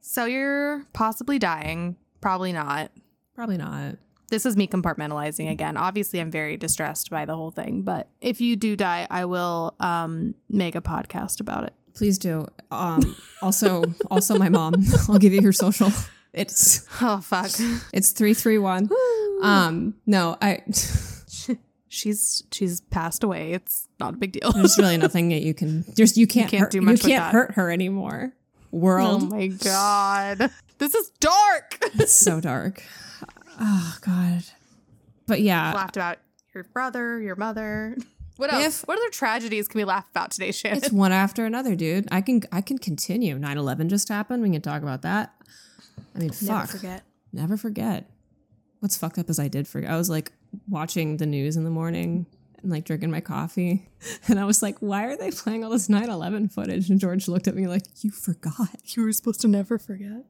[0.00, 1.96] So you're possibly dying.
[2.20, 2.90] Probably not.
[3.34, 3.96] Probably not.
[4.30, 5.76] This is me compartmentalizing again.
[5.76, 9.74] Obviously, I'm very distressed by the whole thing, but if you do die, I will
[9.80, 11.72] um, make a podcast about it.
[11.94, 12.46] Please do.
[12.70, 14.74] Um, also, also my mom.
[15.08, 15.90] I'll give you her social.
[16.34, 17.50] It's Oh fuck.
[17.92, 18.88] it's three three one.
[19.42, 20.62] Um, no, I.
[21.88, 23.52] she's she's passed away.
[23.54, 24.52] It's not a big deal.
[24.52, 25.84] There's really nothing that you can.
[25.96, 27.32] There's you can't, can't hurt, do much You with can't that.
[27.32, 28.34] hurt her anymore.
[28.70, 29.22] World.
[29.22, 30.50] oh my god.
[30.78, 31.78] This is dark.
[31.94, 32.82] it's so dark.
[33.58, 34.44] Oh god.
[35.26, 36.18] But yeah, Laughed about
[36.54, 37.96] your brother, your mother.
[38.38, 38.82] What else?
[38.82, 40.78] If- what other tragedies can we laugh about today, Shannon?
[40.78, 42.06] it's one after another, dude.
[42.12, 43.36] I can I can continue.
[43.36, 44.44] 9-11 just happened.
[44.44, 45.34] We can talk about that.
[46.14, 46.68] I mean, Never fuck.
[46.70, 47.02] forget.
[47.32, 48.08] Never forget.
[48.78, 49.90] What's fucked up is I did forget.
[49.90, 50.30] I was like
[50.68, 52.26] watching the news in the morning
[52.62, 53.88] and like drinking my coffee.
[54.28, 56.88] And I was like, why are they playing all this 9 11 footage?
[56.90, 58.68] And George looked at me like, you forgot.
[58.84, 60.24] You were supposed to never forget.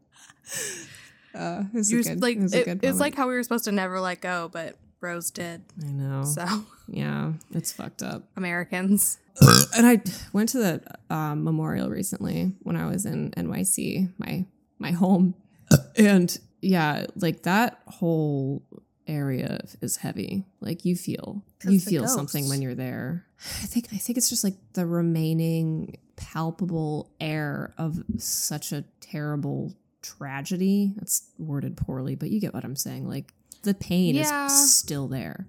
[1.39, 3.43] Uh, it was a You're good, like it it- good it's like how we were
[3.43, 5.63] supposed to never let go, but Rose did.
[5.83, 6.25] I know.
[6.25, 6.45] So
[6.89, 8.25] Yeah, it's fucked up.
[8.37, 9.19] Americans.
[9.77, 10.83] And I went to the
[11.15, 14.45] um, memorial recently when I was in NYC, my
[14.81, 15.35] my home,
[15.97, 18.65] and yeah, like that whole
[19.07, 20.45] area is heavy.
[20.61, 23.27] Like you feel you feel something when you're there.
[23.63, 29.73] I think I think it's just like the remaining palpable air of such a terrible
[30.03, 30.93] tragedy.
[30.97, 33.09] That's worded poorly, but you get what I'm saying.
[33.09, 33.33] Like
[33.63, 34.47] the pain Yeah.
[34.47, 35.49] is still there.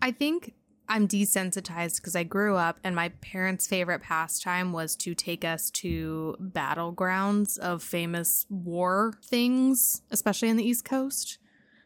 [0.00, 0.54] I think
[0.88, 5.70] I'm desensitized because I grew up and my parents' favorite pastime was to take us
[5.70, 11.38] to battlegrounds of famous war things, especially in the East Coast.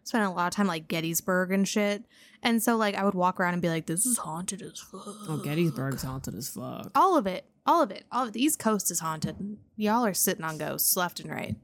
[0.04, 2.04] Spent a lot of time like Gettysburg and shit.
[2.42, 5.02] And so like I would walk around and be like, this is haunted as fuck.
[5.28, 6.90] Oh, Gettysburg's haunted as fuck.
[6.94, 7.44] All of it.
[7.66, 8.04] All of it.
[8.12, 9.58] All of the East Coast is haunted.
[9.76, 11.56] Y'all are sitting on ghosts left and right.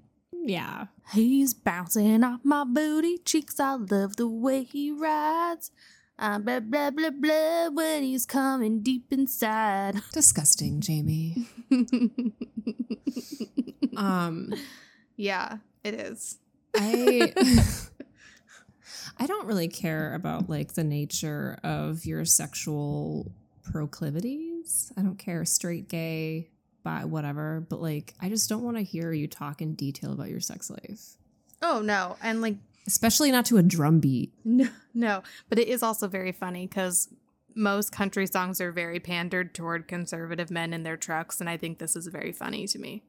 [0.45, 0.87] Yeah.
[1.13, 3.61] He's bouncing off my booty cheeks.
[3.61, 5.71] I love the way he rides.
[6.19, 10.01] Uh, blah, blah, blah, blah, when he's coming deep inside.
[10.13, 11.49] Disgusting, Jamie.
[13.97, 14.53] um
[15.17, 16.39] yeah, it is.
[16.77, 17.33] I
[19.19, 24.93] I don't really care about like the nature of your sexual proclivities.
[24.97, 26.51] I don't care straight, gay,
[26.83, 30.29] bi, whatever, but like I just don't want to hear you talk in detail about
[30.31, 31.17] your sex life.
[31.63, 32.17] Oh, no.
[32.23, 34.33] And like, Especially not to a drum beat.
[34.45, 35.23] no, no.
[35.49, 37.09] But it is also very funny because
[37.55, 41.41] most country songs are very pandered toward conservative men in their trucks.
[41.41, 43.05] And I think this is very funny to me.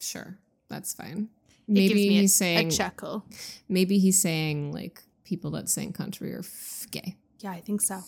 [0.00, 0.36] Sure.
[0.68, 1.28] That's fine.
[1.68, 3.24] It gives Maybe a, he's saying a chuckle.
[3.68, 7.14] maybe he's saying like people that sing country are f- gay.
[7.38, 8.00] Yeah, I think so.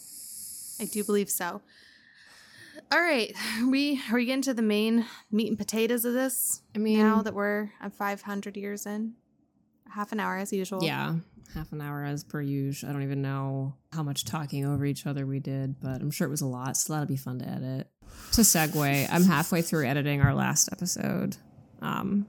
[0.81, 1.63] I do believe so.
[2.93, 3.35] All right,
[3.69, 7.23] we are we getting to the main meat and potatoes of this I mean, now
[7.23, 9.15] that we're at 500 years in?
[9.91, 10.83] Half an hour as usual.
[10.83, 11.17] Yeah,
[11.55, 12.91] half an hour as per usual.
[12.91, 16.27] I don't even know how much talking over each other we did, but I'm sure
[16.27, 17.89] it was a lot, so that'll be fun to edit.
[18.33, 21.37] To segue, I'm halfway through editing our last episode.
[21.81, 22.27] Um,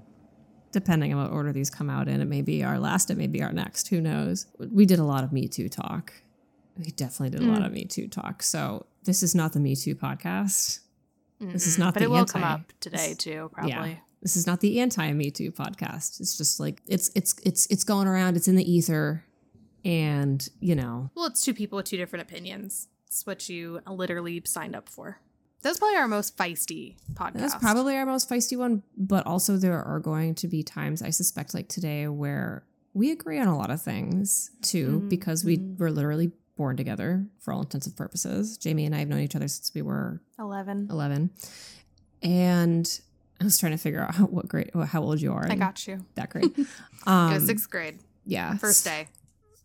[0.72, 3.28] depending on what order these come out in, it may be our last, it may
[3.28, 3.88] be our next.
[3.88, 4.46] Who knows?
[4.60, 6.14] We did a lot of Me Too talk.
[6.78, 7.66] We definitely did a lot Mm.
[7.68, 8.44] of Me Too talk.
[8.44, 10.80] So this is not the Me Too podcast.
[11.40, 13.72] This is not but the it will come up today too, probably.
[13.92, 13.96] Yeah.
[14.22, 16.20] This is not the anti Me Too podcast.
[16.20, 18.36] It's just like it's it's it's it's going around.
[18.38, 19.24] It's in the ether,
[19.84, 22.88] and you know, Well, it's two people with two different opinions.
[23.08, 25.20] It's what you literally signed up for.
[25.62, 27.34] That's probably our most feisty podcast.
[27.40, 28.84] that's probably our most feisty one.
[28.98, 32.64] But also, there are going to be times I suspect, like today, where
[32.94, 35.78] we agree on a lot of things too, Mhm, because we mhm.
[35.78, 38.58] were literally born together for all intensive purposes.
[38.58, 40.88] Jamie and I have known each other since we were 11.
[40.90, 41.30] 11,
[42.22, 43.00] and
[43.40, 45.46] I was trying to figure out how, what grade, how old you are.
[45.50, 46.06] I got you.
[46.16, 46.52] that grade.
[46.58, 46.68] it
[47.06, 49.08] Um, was sixth grade, yeah, first day.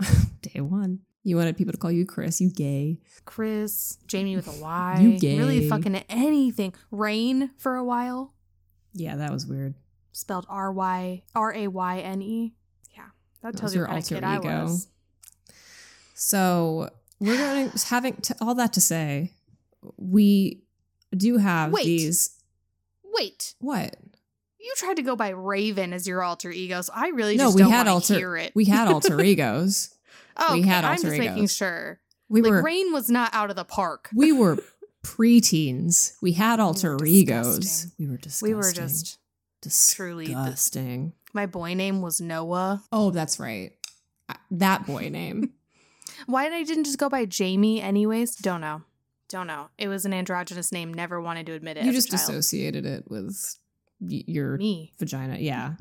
[0.43, 1.01] day one.
[1.23, 2.99] You wanted people to call you Chris, you gay.
[3.27, 4.99] Chris, Jamie with a Y.
[5.03, 5.37] You gay.
[5.39, 6.73] Really fucking anything.
[6.91, 8.33] Rain for a while.
[8.95, 9.75] Yeah, that was weird.
[10.13, 12.55] spelled R Y R A Y N E.
[12.97, 13.03] Yeah,
[13.43, 14.63] that That tells you your what kind kid alter I ego.
[14.65, 14.89] was.
[16.23, 19.33] So we're going to having to, all that to say,
[19.97, 20.63] we
[21.17, 21.85] do have Wait.
[21.87, 22.37] these.
[23.03, 23.97] Wait, What?
[24.61, 27.57] you tried to go by Raven as your alter ego, so I really No, just
[27.57, 28.37] we don't had alter.
[28.37, 28.53] it.
[28.55, 29.95] We had alter egos.
[30.37, 32.01] oh, we okay, had I'm alter just making sure.
[32.29, 34.11] We like were Rain was not out of the park.
[34.15, 34.59] we were
[35.03, 36.13] preteens.
[36.23, 37.87] We had alter egos.
[37.99, 38.49] We were disgusting.
[38.49, 39.19] We were just
[39.97, 41.15] truly dis- disgusting.
[41.33, 42.83] my boy name was Noah.
[42.93, 43.73] Oh, that's right.
[44.51, 45.55] That boy name.
[46.31, 48.37] Why did I didn't just go by Jamie anyways?
[48.37, 48.83] Don't know.
[49.29, 49.69] Don't know.
[49.79, 50.93] It was an androgynous name.
[50.93, 51.85] Never wanted to admit it.
[51.85, 52.21] you as a just child.
[52.39, 53.57] associated it with
[54.01, 54.93] y- your me.
[54.99, 55.37] vagina.
[55.39, 55.75] Yeah.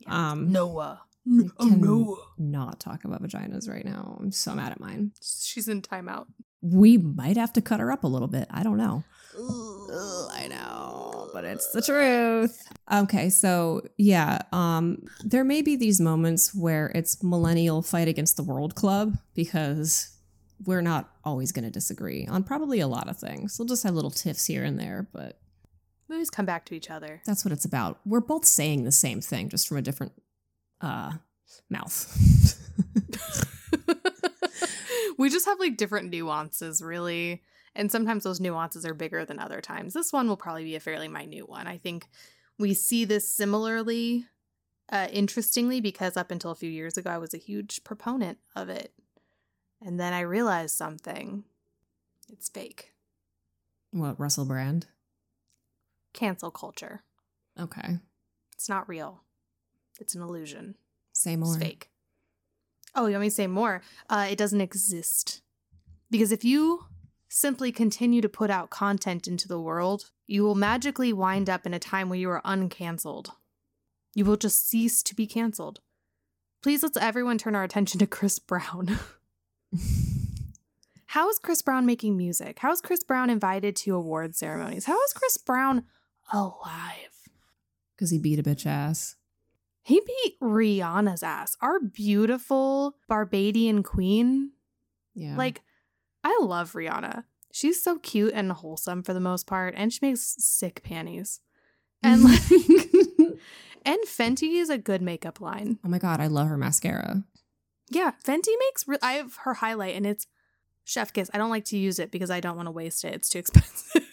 [0.00, 0.30] Yeah.
[0.30, 1.02] Um, Noah.
[1.26, 2.16] We Oh, Noah.
[2.38, 4.18] not talk about vaginas right now.
[4.20, 5.12] I'm so mad at mine.
[5.22, 6.26] She's in timeout.
[6.62, 8.46] We might have to cut her up a little bit.
[8.50, 9.04] I don't know.
[9.38, 11.09] I know.
[11.32, 12.62] But it's the truth.
[12.92, 18.42] Okay, so yeah, um, there may be these moments where it's millennial fight against the
[18.42, 20.16] world club because
[20.64, 23.58] we're not always going to disagree on probably a lot of things.
[23.58, 25.38] We'll just have little tiffs here and there, but
[26.08, 27.22] We always come back to each other.
[27.24, 28.00] that's what it's about.
[28.04, 30.12] We're both saying the same thing, just from a different
[30.80, 31.12] uh,
[31.70, 32.56] mouth.
[35.18, 37.42] we just have like different nuances, really.
[37.74, 39.94] And sometimes those nuances are bigger than other times.
[39.94, 41.66] This one will probably be a fairly minute one.
[41.66, 42.08] I think
[42.58, 44.26] we see this similarly,
[44.90, 48.68] uh, interestingly, because up until a few years ago, I was a huge proponent of
[48.68, 48.92] it.
[49.80, 51.44] And then I realized something
[52.30, 52.92] it's fake.
[53.92, 54.86] what, Russell Brand?
[56.12, 57.02] Cancel culture.
[57.58, 57.98] Okay.
[58.54, 59.22] It's not real,
[59.98, 60.76] it's an illusion.
[61.12, 61.54] Say more.
[61.54, 61.90] It's fake.
[62.94, 63.82] Oh, you want me to say more?
[64.08, 65.42] Uh, it doesn't exist.
[66.10, 66.86] Because if you
[67.32, 71.72] simply continue to put out content into the world, you will magically wind up in
[71.72, 73.30] a time where you are uncanceled.
[74.14, 75.78] You will just cease to be canceled.
[76.60, 78.98] Please let's everyone turn our attention to Chris Brown.
[81.06, 82.58] How is Chris Brown making music?
[82.58, 84.84] How is Chris Brown invited to award ceremonies?
[84.84, 85.84] How is Chris Brown
[86.32, 87.28] alive?
[87.94, 89.14] Because he beat a bitch ass.
[89.82, 91.56] He beat Rihanna's ass.
[91.60, 94.50] Our beautiful Barbadian queen.
[95.14, 95.36] Yeah.
[95.36, 95.62] Like,
[96.22, 97.24] I love Rihanna.
[97.52, 101.40] She's so cute and wholesome for the most part, and she makes sick panties.
[102.02, 102.40] And like,
[103.84, 105.78] and Fenty is a good makeup line.
[105.84, 107.24] oh my god, I love her mascara.
[107.90, 108.86] Yeah, Fenty makes.
[108.86, 110.26] Re- I have her highlight, and it's
[110.84, 111.30] Chef Kiss.
[111.34, 113.14] I don't like to use it because I don't want to waste it.
[113.14, 114.06] It's too expensive.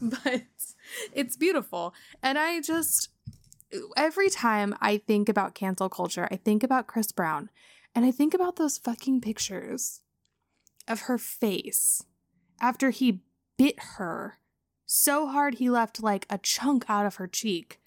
[0.00, 0.42] but
[1.14, 3.10] it's beautiful, and I just
[3.96, 7.50] every time I think about cancel culture, I think about Chris Brown,
[7.94, 10.00] and I think about those fucking pictures
[10.88, 12.04] of her face
[12.60, 13.20] after he
[13.56, 14.38] bit her
[14.86, 17.78] so hard he left like a chunk out of her cheek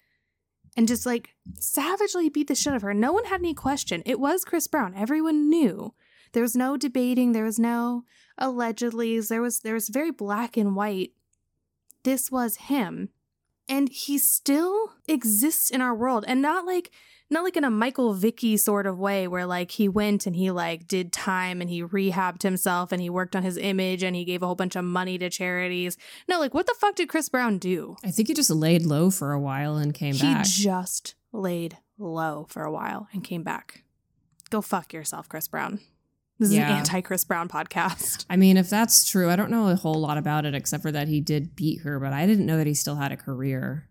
[0.76, 2.94] and just like savagely beat the shit out of her.
[2.94, 4.02] No one had any question.
[4.06, 4.94] It was Chris Brown.
[4.96, 5.94] Everyone knew.
[6.32, 7.32] There was no debating.
[7.32, 8.04] There was no
[8.38, 9.20] allegedly.
[9.20, 11.12] There was there was very black and white.
[12.04, 13.10] This was him.
[13.68, 16.24] And he still exists in our world.
[16.26, 16.90] And not like
[17.32, 20.50] not like in a Michael Vicky sort of way where like he went and he
[20.50, 24.24] like did time and he rehabbed himself and he worked on his image and he
[24.24, 25.96] gave a whole bunch of money to charities.
[26.28, 27.96] No, like what the fuck did Chris Brown do?
[28.04, 30.46] I think he just laid low for a while and came he back.
[30.46, 33.82] He just laid low for a while and came back.
[34.50, 35.80] Go fuck yourself, Chris Brown.
[36.38, 36.70] This is Yeah.
[36.70, 38.26] an anti Chris Brown podcast.
[38.28, 40.90] I mean, if that's true, I don't know a whole lot about it except for
[40.92, 43.88] that he did beat her, but I didn't know that he still had a career.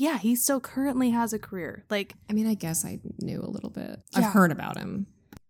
[0.00, 1.84] Yeah, he still currently has a career.
[1.90, 4.00] Like, I mean, I guess I knew a little bit.
[4.16, 4.20] Yeah.
[4.20, 5.06] I've heard about him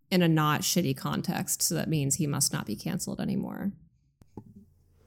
[0.09, 3.71] in a not shitty context, so that means he must not be canceled anymore.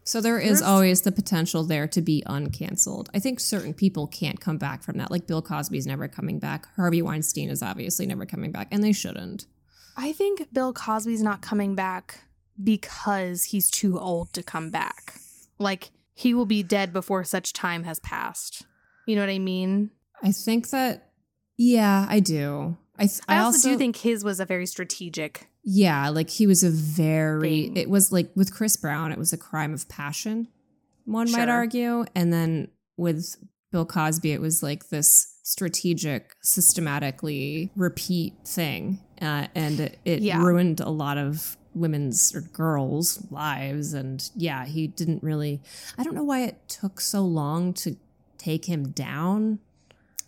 [0.02, 3.09] So there is always the potential there to be uncanceled.
[3.12, 5.11] I think certain people can't come back from that.
[5.11, 6.66] Like Bill Cosby's never coming back.
[6.76, 9.44] Harvey Weinstein is obviously never coming back, and they shouldn't.
[9.94, 12.24] I think Bill Cosby's not coming back
[12.62, 15.20] because he's too old to come back.
[15.59, 18.64] Like, he will be dead before such time has passed.
[19.06, 19.90] You know what I mean?
[20.22, 21.10] I think that,
[21.56, 22.76] yeah, I do.
[22.96, 25.48] I, th- I, also, do think his was a very strategic.
[25.64, 27.76] Yeah, like he was a very Thing.
[27.76, 30.48] it was like with Chris Brown, it was a crime of passion,
[31.04, 32.04] one might argue.
[32.14, 33.36] And then with
[33.72, 39.00] Bill Cosby, it was like this strategic, systematically repeat thing.
[39.20, 40.38] Uh, and it, it Yeah.
[40.42, 43.92] ruined a lot of women's or girls' lives.
[43.94, 45.60] And yeah, he didn't really
[45.98, 47.96] I don't know why it took so long to
[48.44, 49.59] take him down.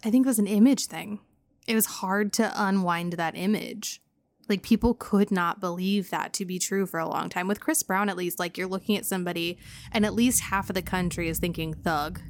[0.05, 1.21] I think it was an image thing.
[1.67, 4.01] It was hard to unwind that image.
[4.49, 7.49] Like people could not believe that to be true for a long time.
[7.49, 9.59] With Chris Brown, at least, like you're looking at somebody,
[9.91, 12.21] and at least half of the country is thinking thug,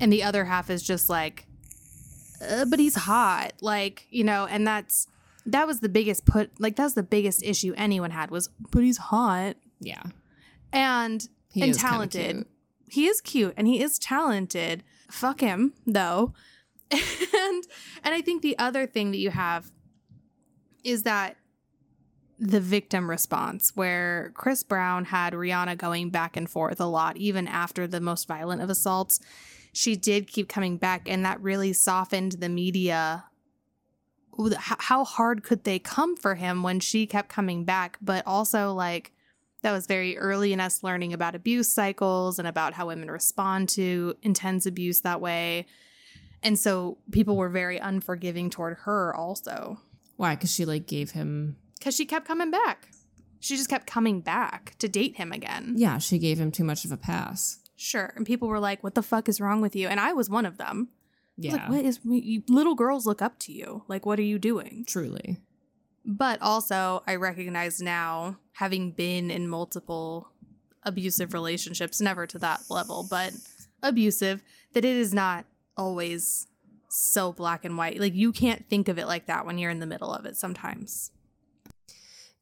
[0.00, 1.46] and the other half is just like,
[2.48, 4.46] uh, but he's hot, like you know.
[4.46, 5.08] And that's
[5.46, 6.50] that was the biggest put.
[6.60, 10.04] Like that's the biggest issue anyone had was, but he's hot Yeah.
[10.72, 12.46] and He and talented.
[12.90, 14.82] He is cute and he is talented.
[15.10, 16.34] Fuck him though.
[16.90, 17.64] and
[18.02, 19.70] and I think the other thing that you have
[20.82, 21.36] is that
[22.38, 27.46] the victim response where Chris Brown had Rihanna going back and forth a lot even
[27.46, 29.20] after the most violent of assaults.
[29.72, 33.24] She did keep coming back and that really softened the media
[34.56, 39.12] how hard could they come for him when she kept coming back but also like
[39.62, 43.68] that was very early in us learning about abuse cycles and about how women respond
[43.70, 45.66] to intense abuse that way.
[46.42, 49.78] And so people were very unforgiving toward her also
[50.16, 50.34] Why?
[50.34, 52.88] Because she like gave him because she kept coming back.
[53.40, 55.74] She just kept coming back to date him again.
[55.76, 57.58] Yeah, she gave him too much of a pass.
[57.74, 58.12] Sure.
[58.14, 59.88] And people were like, what the fuck is wrong with you?
[59.88, 60.88] And I was one of them.
[61.38, 63.82] Yeah, Like, what is, you, little girls look up to you.
[63.88, 64.84] Like, what are you doing?
[64.86, 65.38] truly.
[66.04, 70.28] But also, I recognize now, having been in multiple
[70.82, 73.32] abusive relationships, never to that level, but
[73.82, 74.42] abusive,
[74.74, 75.46] that it is not
[75.78, 76.46] always
[76.90, 77.98] so black and white.
[77.98, 80.36] Like, you can't think of it like that when you're in the middle of it
[80.36, 81.10] sometimes.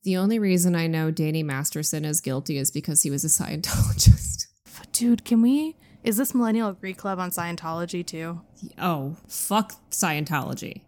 [0.02, 4.48] The only reason I know Danny Masterson is guilty is because he was a Scientologist.
[4.90, 5.76] Dude, can we?
[6.02, 8.40] Is this Millennial Greek Club on Scientology too?
[8.76, 10.80] Oh, fuck Scientology.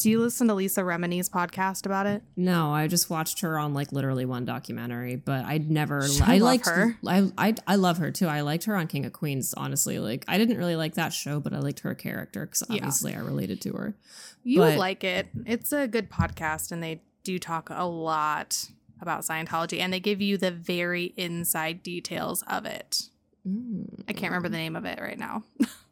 [0.00, 2.22] Do you listen to Lisa Remini's podcast about it?
[2.34, 6.02] No, I just watched her on like literally one documentary, but I'd never.
[6.22, 6.96] I I liked her.
[7.06, 8.26] I, I I love her too.
[8.26, 9.52] I liked her on King of Queens.
[9.54, 12.76] Honestly, like I didn't really like that show, but I liked her character because Yeah.
[12.76, 13.94] obviously I related to her.
[14.42, 15.28] You But- would like it.
[15.44, 18.70] It's a good podcast, and they do talk a lot
[19.02, 23.02] about Scientology, and they give you the very inside details of it.
[23.46, 24.04] Mm.
[24.08, 25.42] I can't remember the name of it right now.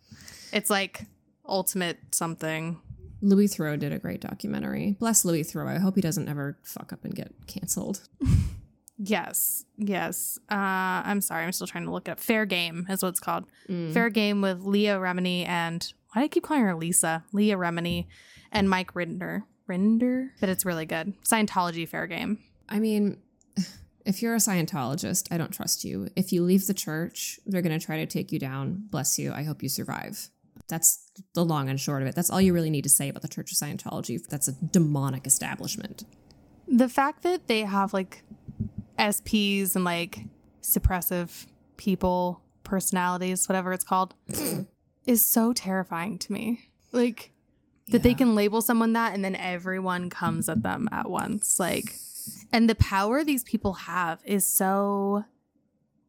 [0.53, 1.05] it's like
[1.47, 2.81] ultimate something.
[3.21, 4.97] Louis Theroux did a great documentary.
[4.99, 5.69] Bless Louis Theroux.
[5.69, 8.09] I hope he doesn't ever fuck up and get canceled.
[8.99, 10.39] Yes, yes.
[10.51, 10.55] Uh,
[11.05, 12.21] I'm sorry, I'm still trying to look it up.
[12.21, 13.45] Fair Game is what it's called.
[13.69, 13.93] Mm.
[13.93, 17.25] Fair Game with Leah Remini and why do I keep calling her Lisa?
[17.33, 18.07] Leah Remini
[18.51, 19.45] and Mike Rinder.
[19.69, 20.31] Rinder?
[20.41, 21.15] But it's really good.
[21.23, 22.39] Scientology Fair Game.
[22.69, 23.19] I mean,
[24.05, 26.09] if you're a Scientologist, I don't trust you.
[26.17, 28.89] If you leave the church, they're going to try to take you down.
[28.91, 29.33] Bless you.
[29.33, 30.29] I hope you survive.
[30.69, 32.15] That's the long and short of it.
[32.15, 34.23] That's all you really need to say about the Church of Scientology.
[34.29, 36.05] That's a demonic establishment.
[36.67, 38.23] The fact that they have like
[38.99, 40.21] SPs and like
[40.63, 44.15] suppressive people personalities, whatever it's called,
[45.07, 46.71] is so terrifying to me.
[46.93, 47.33] Like
[47.89, 51.59] that they can label someone that and then everyone comes at them at once.
[51.59, 51.95] Like,
[52.53, 55.25] and the power these people have is so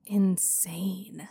[0.05, 1.27] insane.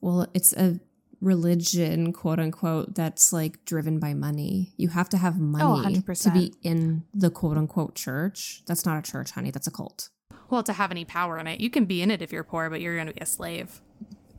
[0.00, 0.80] Well, it's a
[1.20, 4.72] religion, quote unquote, that's like driven by money.
[4.76, 8.62] You have to have oh, money to be in the quote unquote church.
[8.66, 9.50] That's not a church, honey.
[9.50, 10.10] That's a cult.
[10.48, 12.70] Well, to have any power in it, you can be in it if you're poor,
[12.70, 13.80] but you're going to be a slave.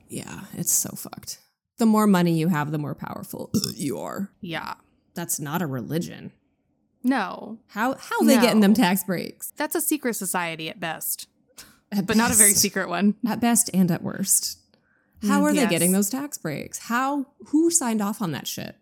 [0.10, 1.39] Yeah, it's so fucked.
[1.78, 4.30] The more money you have, the more powerful you are.
[4.41, 4.74] Yeah.
[5.13, 6.34] That's not a religion.
[7.04, 9.52] No, How how are they getting them tax breaks?
[9.58, 11.28] that's a secret society at best,
[11.91, 13.15] At but not a very secret one.
[13.28, 14.60] At best and at worst.
[15.23, 16.79] How Mm, are they getting those tax breaks?
[16.79, 18.75] How who signed off on that shit?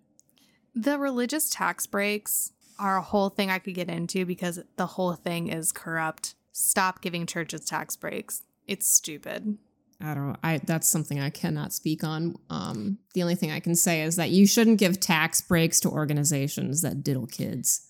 [0.76, 5.14] The religious tax breaks are a whole thing I could get into because the whole
[5.16, 6.36] thing is corrupt.
[6.54, 8.44] Stop giving churches tax breaks.
[8.68, 9.58] It's stupid.
[10.02, 12.38] I don't I that's something I cannot speak on.
[12.50, 15.90] Um the only thing I can say is that you shouldn't give tax breaks to
[15.90, 17.86] organizations that diddle kids.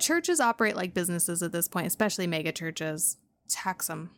[0.00, 3.18] Churches operate like businesses at this point, especially mega churches.
[3.48, 4.10] Tax them.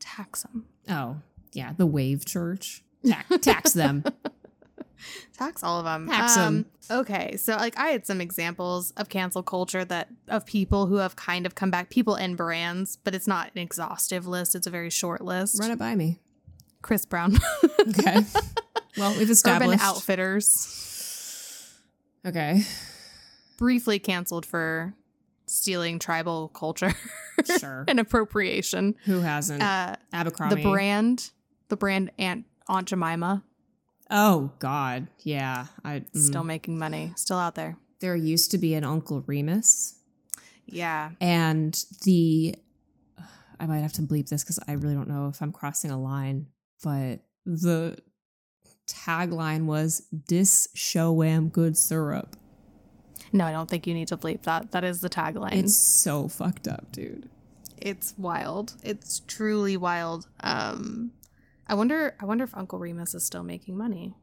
[0.00, 0.66] Tax them.
[0.88, 1.16] Oh,
[1.52, 2.82] yeah, the Wave Church.
[3.06, 4.04] Tax, tax them.
[5.38, 6.08] Tax all of them.
[6.08, 6.66] Tax 'em.
[6.90, 11.16] Okay, so like I had some examples of cancel culture that of people who have
[11.16, 14.54] kind of come back, people and brands, but it's not an exhaustive list.
[14.54, 15.58] It's a very short list.
[15.60, 16.20] Run it by me.
[16.82, 17.38] Chris Brown,
[17.88, 18.20] Okay.
[18.98, 19.86] well, we've established Urban.
[19.86, 21.78] Outfitters,
[22.26, 22.62] Okay.
[23.56, 24.94] briefly canceled for
[25.46, 26.94] stealing tribal culture
[27.58, 27.84] Sure.
[27.88, 28.94] and appropriation.
[29.04, 29.62] Who hasn't?
[29.62, 30.56] Uh, Abercrombie.
[30.56, 31.30] the brand,
[31.70, 33.42] the brand Aunt Aunt Jemima,
[34.10, 35.66] Oh God, yeah.
[35.84, 36.16] I mm.
[36.16, 37.76] still making money, still out there.
[38.00, 39.94] there used to be an Uncle Remus,
[40.66, 42.56] Yeah, and the
[43.60, 46.00] I might have to bleep this because I really don't know if I'm crossing a
[46.00, 46.46] line,
[46.82, 47.98] but the
[48.88, 52.36] tagline was "Dis show am good syrup."
[53.32, 54.72] no, I don't think you need to bleep that.
[54.72, 55.52] That is the tagline.
[55.52, 57.28] It's so fucked up, dude.
[57.76, 58.74] it's wild.
[58.82, 60.26] It's truly wild.
[60.40, 61.12] Um,
[61.70, 62.16] I wonder.
[62.20, 64.14] I wonder if Uncle Remus is still making money.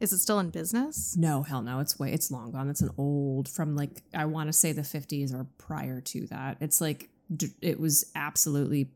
[0.00, 1.16] Is it still in business?
[1.16, 1.78] No, hell no.
[1.78, 2.68] It's way it's long gone.
[2.68, 6.56] It's an old from like I want to say the 50s or prior to that.
[6.60, 8.90] It's like d- it was absolutely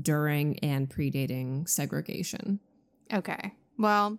[0.00, 2.58] during and predating segregation.
[3.12, 3.52] Okay.
[3.78, 4.18] Well,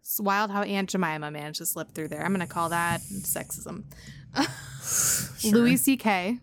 [0.00, 2.22] it's wild how Aunt Jemima managed to slip through there.
[2.22, 3.84] I'm gonna call that sexism.
[5.50, 6.38] Louis C.K.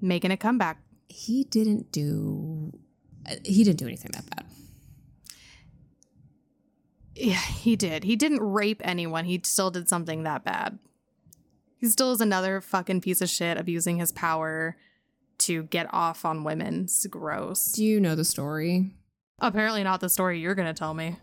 [0.00, 0.78] making a comeback.
[1.08, 2.72] he didn't do
[3.44, 4.46] he didn't do anything that bad.
[7.14, 8.04] Yeah, he did.
[8.04, 9.26] He didn't rape anyone.
[9.26, 10.78] He still did something that bad.
[11.76, 14.76] He still is another fucking piece of shit abusing his power
[15.38, 16.84] to get off on women.
[16.84, 17.72] It's gross.
[17.72, 18.94] Do you know the story?
[19.40, 21.16] Apparently not the story you're gonna tell me.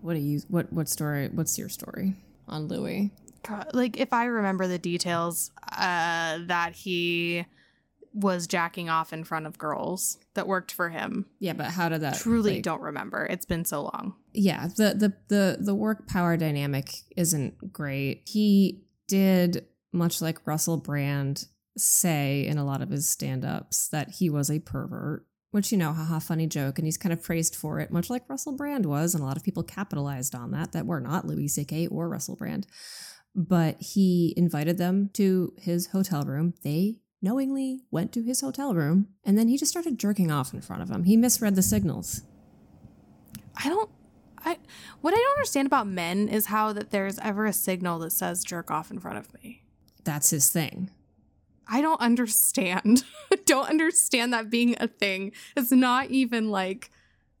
[0.00, 1.28] What do you what what story?
[1.28, 2.14] What's your story
[2.48, 3.12] on Louis?
[3.44, 7.46] God, like if I remember the details, uh, that he
[8.18, 11.26] was jacking off in front of girls that worked for him.
[11.38, 13.26] Yeah, but how did that Truly like- don't remember.
[13.26, 14.14] It's been so long.
[14.32, 20.76] yeah the, the the the work power dynamic isn't great he did much like russell
[20.78, 21.46] brand
[21.78, 25.92] say in a lot of his stand-ups that he was a pervert which you know
[25.92, 29.14] haha funny joke and he's kind of praised for it much like russell brand was
[29.14, 32.36] and a lot of people capitalized on that that were not louis ck or russell
[32.36, 32.66] brand
[33.34, 36.96] but he invited them to his hotel room they
[37.26, 40.80] knowingly went to his hotel room and then he just started jerking off in front
[40.82, 41.02] of him.
[41.04, 42.22] he misread the signals
[43.62, 43.90] I don't
[44.44, 44.58] I
[45.00, 48.44] what I don't understand about men is how that there's ever a signal that says
[48.44, 49.62] jerk off in front of me.
[50.04, 50.90] that's his thing
[51.68, 53.02] I don't understand.
[53.44, 55.32] Don't understand that being a thing.
[55.56, 56.92] It's not even like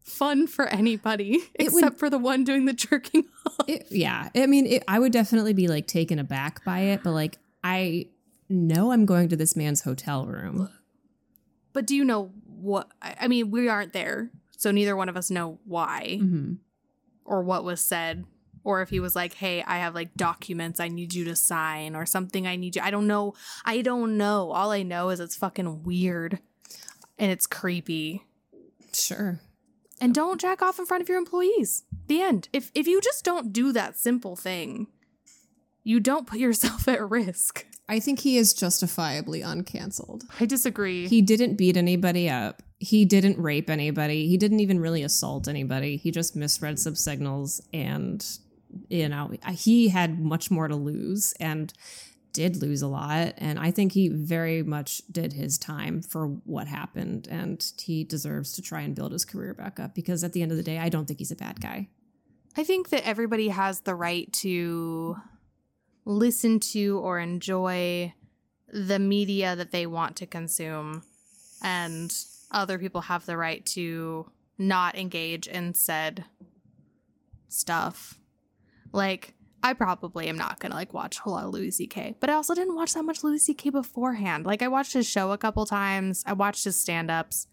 [0.02, 3.68] fun for anybody It would- except for the one doing the jerking off.
[3.68, 7.12] It, yeah, I mean, it, I would definitely be like taken aback by it, but
[7.12, 8.06] like I
[8.48, 10.68] know I'm going to this man's hotel room.
[11.72, 14.30] But do you know what I mean, we aren't there.
[14.56, 16.54] So neither one of us know why hmm
[17.24, 18.24] or what was said
[18.62, 21.94] or if he was like, "Hey, I have like documents I need you to sign
[21.96, 23.34] or something I need you." I don't know.
[23.64, 24.50] I don't know.
[24.52, 26.38] All I know is it's fucking weird
[27.18, 28.24] and it's creepy.
[28.92, 29.40] Sure.
[30.00, 31.84] And don't jack off in front of your employees.
[32.06, 32.48] The end.
[32.52, 34.88] If if you just don't do that simple thing,
[35.82, 37.66] you don't put yourself at risk.
[37.88, 40.24] I think he is justifiably uncanceled.
[40.40, 41.06] I disagree.
[41.08, 42.62] He didn't beat anybody up.
[42.78, 44.26] He didn't rape anybody.
[44.28, 45.96] He didn't even really assault anybody.
[45.96, 48.26] He just misread some signals and,
[48.88, 51.72] you know, he had much more to lose and
[52.32, 53.32] did lose a lot.
[53.38, 57.28] And I think he very much did his time for what happened.
[57.30, 60.50] And he deserves to try and build his career back up because at the end
[60.50, 61.88] of the day, I don't think he's a bad guy.
[62.54, 65.16] I think that everybody has the right to
[66.06, 68.14] listen to or enjoy
[68.72, 71.02] the media that they want to consume,
[71.62, 72.14] and
[72.50, 76.24] other people have the right to not engage in said
[77.48, 78.18] stuff.
[78.92, 82.30] Like, I probably am not gonna like watch a whole lot of Louis C.K., but
[82.30, 83.70] I also didn't watch that much Louis C.K.
[83.70, 84.46] beforehand.
[84.46, 87.48] Like, I watched his show a couple times, I watched his stand ups.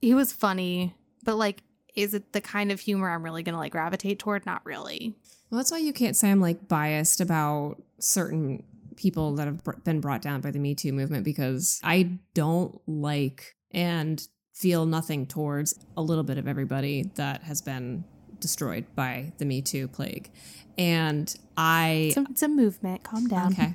[0.00, 1.62] He was funny, but like,
[1.94, 4.44] is it the kind of humor I'm really gonna like gravitate toward?
[4.44, 5.14] Not really.
[5.50, 8.64] Well, that's why you can't say I'm like biased about certain
[8.96, 13.54] people that have been brought down by the Me Too movement because I don't like
[13.70, 18.04] and feel nothing towards a little bit of everybody that has been
[18.40, 20.30] destroyed by the Me Too plague.
[20.78, 23.02] And I It's a, it's a movement.
[23.04, 23.52] Calm down.
[23.52, 23.74] okay.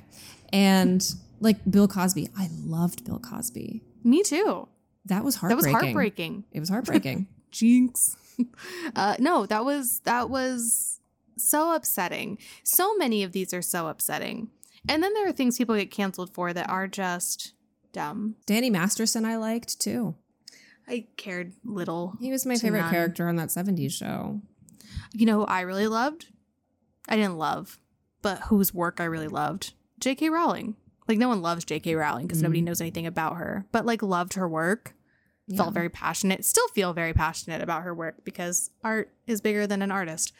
[0.52, 1.04] And
[1.40, 3.82] like Bill Cosby, I loved Bill Cosby.
[4.04, 4.68] Me too.
[5.06, 5.72] That was heartbreaking.
[5.72, 6.44] That was heartbreaking.
[6.52, 7.26] It was heartbreaking.
[7.50, 8.16] Jinx.
[8.96, 11.00] uh, no, that was that was
[11.48, 12.38] so upsetting.
[12.64, 14.50] So many of these are so upsetting.
[14.88, 17.52] And then there are things people get canceled for that are just
[17.92, 18.36] dumb.
[18.46, 20.14] Danny Masterson I liked too.
[20.88, 22.14] I cared little.
[22.20, 22.90] He was my favorite none.
[22.90, 24.40] character on that 70s show.
[25.12, 26.26] You know who I really loved?
[27.08, 27.78] I didn't love,
[28.22, 29.74] but whose work I really loved?
[30.00, 30.28] J.K.
[30.30, 30.74] Rowling.
[31.08, 31.94] Like no one loves J.K.
[31.94, 32.64] Rowling because nobody Mhm.
[32.64, 34.94] knows anything about her, but like loved her work.
[35.46, 35.58] Yeah.
[35.58, 36.44] Felt very passionate.
[36.44, 40.32] Still feel very passionate about her work because art is bigger than an artist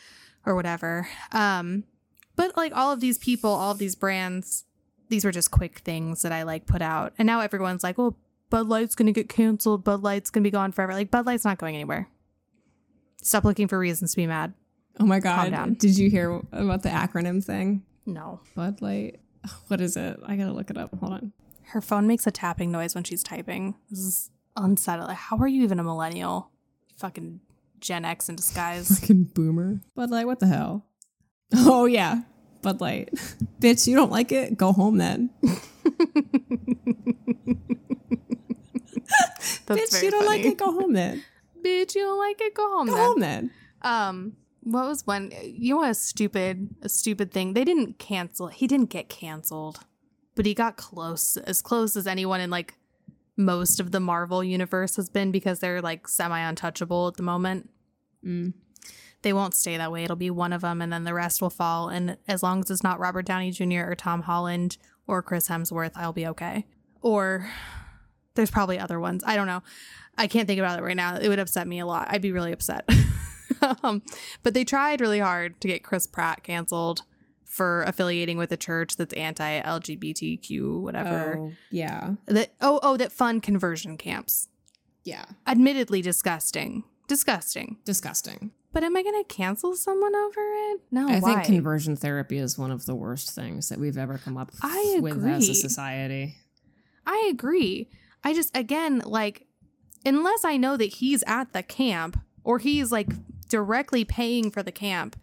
[0.47, 1.09] or whatever.
[1.32, 1.84] Um,
[2.36, 4.64] but like all of these people, all of these brands,
[5.09, 8.16] these were just quick things that I like put out, and now everyone's like, "Well,
[8.51, 9.84] Bud Light's gonna get canceled.
[9.84, 12.09] Bud Light's gonna be gone forever." Like Bud Light's not going anywhere.
[13.22, 14.55] Stop looking for reasons to be mad.
[14.99, 15.74] Oh my god, Calm down.
[15.74, 17.82] Did you hear about the acronym thing?
[18.07, 18.40] No.
[18.55, 19.20] Bud Light.
[19.68, 20.20] What is it?
[20.24, 20.95] I gotta look it up.
[21.01, 21.32] Hold on.
[21.64, 23.74] Her phone makes a tapping noise when she's typing.
[23.90, 25.16] This is unsettling.
[25.16, 26.51] How are you even a millennial?
[26.97, 27.40] Fucking
[27.83, 29.01] Gen X in disguise.
[29.01, 29.80] Fucking boomer.
[29.95, 30.87] Bud Light, what the hell?
[31.55, 32.22] Oh yeah.
[32.62, 33.11] Bud Light.
[33.61, 34.57] Bitch, you don't like it?
[34.57, 35.30] Go home then.
[39.66, 40.57] That's Bitch, you don't like it?
[40.57, 41.22] Go home then.
[41.64, 42.55] Bitch, you don't like it?
[42.55, 43.05] Go home Go then.
[43.05, 43.51] home then.
[43.83, 45.33] Um, what was one?
[45.43, 47.55] You know, a stupid, a stupid thing.
[47.55, 48.47] They didn't cancel.
[48.49, 49.80] He didn't get canceled,
[50.35, 52.74] but he got close, as close as anyone in like
[53.37, 57.70] most of the Marvel universe has been because they're like semi untouchable at the moment.
[58.24, 58.55] Mm.
[59.22, 60.05] They won't stay that way.
[60.05, 61.89] It'll be one of them, and then the rest will fall.
[61.89, 63.91] And as long as it's not Robert Downey Jr.
[63.91, 66.66] or Tom Holland or Chris Hemsworth, I'll be okay.
[67.03, 67.49] Or
[68.35, 69.22] there's probably other ones.
[69.24, 69.62] I don't know.
[70.18, 71.16] I can't think about it right now.
[71.16, 72.09] It would upset me a lot.
[72.11, 72.89] I'd be really upset.
[73.83, 74.03] um,
[74.43, 77.03] but they tried really hard to get Chris Pratt canceled
[77.53, 81.37] for affiliating with a church that's anti-LGBTQ, whatever.
[81.39, 82.13] Oh, yeah.
[82.25, 84.49] That oh oh that fund conversion camps.
[85.05, 85.27] Yeah.
[85.47, 86.85] Admittedly disgusting.
[87.09, 87.77] Disgusting.
[87.85, 88.53] Disgusting.
[88.73, 90.81] But am I going to cancel someone over it?
[90.91, 91.35] No, I why?
[91.35, 95.01] think conversion therapy is one of the worst things that we've ever come up I
[95.03, 96.37] with as a society.
[97.07, 97.91] I agree.
[98.25, 99.47] I just again like
[100.07, 103.09] unless I know that he's at the camp or he's like
[103.51, 105.17] directly paying for the camp,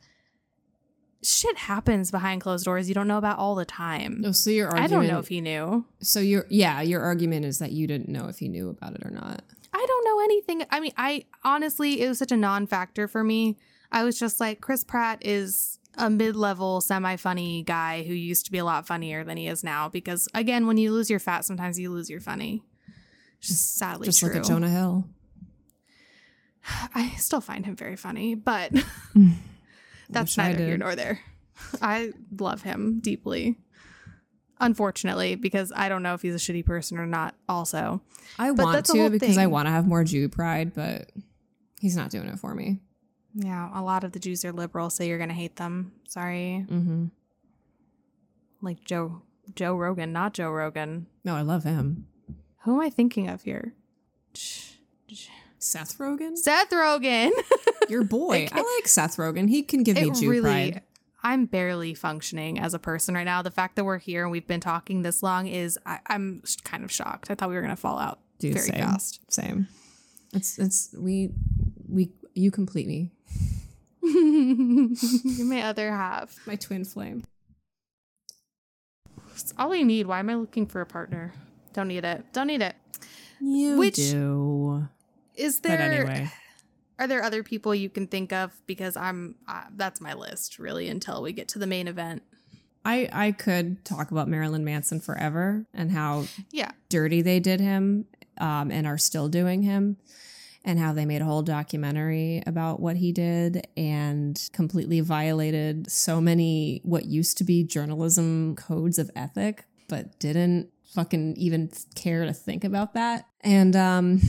[1.22, 4.24] shit happens behind closed doors you don't know about all the time.
[4.26, 5.86] Oh, so your I don't know if he knew.
[6.01, 9.05] So your yeah, your argument is that you didn't know if he knew about it
[9.05, 9.43] or not.
[9.74, 10.65] I don't know anything.
[10.72, 13.57] I mean, I honestly, it was such a non factor for me.
[13.91, 18.45] I was just like, Chris Pratt is a mid level, semi funny guy who used
[18.45, 19.89] to be a lot funnier than he is now.
[19.89, 22.63] Because again, when you lose your fat, sometimes you lose your funny.
[23.41, 24.30] Just sadly Just true.
[24.30, 25.05] look at Jonah Hill.
[26.95, 28.72] I still find him very funny, but
[30.10, 31.20] that's neither here nor there.
[31.82, 33.57] I love him deeply.
[34.62, 38.01] Unfortunately, because I don't know if he's a shitty person or not, also.
[38.38, 41.10] I But want to because I want to have more Jew pride, but
[41.80, 42.80] he's not doing it for me.
[43.34, 45.93] Yeah, a lot of the Jews are liberal, so you're going to hate them.
[46.07, 46.66] Sorry.
[46.70, 47.05] Mm-hmm.
[48.62, 49.22] like Joe
[49.55, 51.07] Joe Rogan, not Joe Rogan.
[51.24, 52.07] No, I love him.
[52.64, 53.74] Who am I thinking of here?
[55.60, 57.32] Seth Rogen, Seth Rogen.
[57.89, 58.47] your boy.
[58.51, 59.49] I like Seth Rogen.
[59.49, 60.82] He can give me it Jew really pride.
[61.22, 63.41] I'm barely functioning as a person right now.
[63.41, 66.84] The fact that we're here and we've been talking this long is I, I'm kind
[66.86, 67.30] of shocked.
[67.30, 68.80] I thought we were gonna fall out Dude, very same.
[68.80, 69.20] fast.
[69.32, 69.68] Same.
[70.34, 71.32] It's it's we
[71.88, 73.12] we you complete me.
[74.01, 76.39] You're my other half.
[76.47, 77.24] My twin flame.
[79.34, 80.07] It's all I need.
[80.07, 81.34] Why am I looking for a partner?
[81.74, 82.24] Don't need it.
[82.34, 82.76] Don't need it.
[83.41, 84.88] You Which- do.
[85.40, 85.80] Is there?
[85.80, 86.30] anyway,
[87.00, 88.52] Are there other people you can think of?
[88.68, 89.36] Because I'm.
[89.48, 92.24] Uh, that's my list really until we get to the main event.
[92.86, 96.72] I I could talk about Marilyn Manson forever and how Yeah.
[96.90, 98.06] dirty they did him
[98.38, 99.98] um, and are still doing him
[100.66, 106.22] and how they made a whole documentary about what he did and completely violated so
[106.22, 112.34] many what used to be journalism codes of ethic but didn't fucking even care to
[112.34, 114.22] think about that and um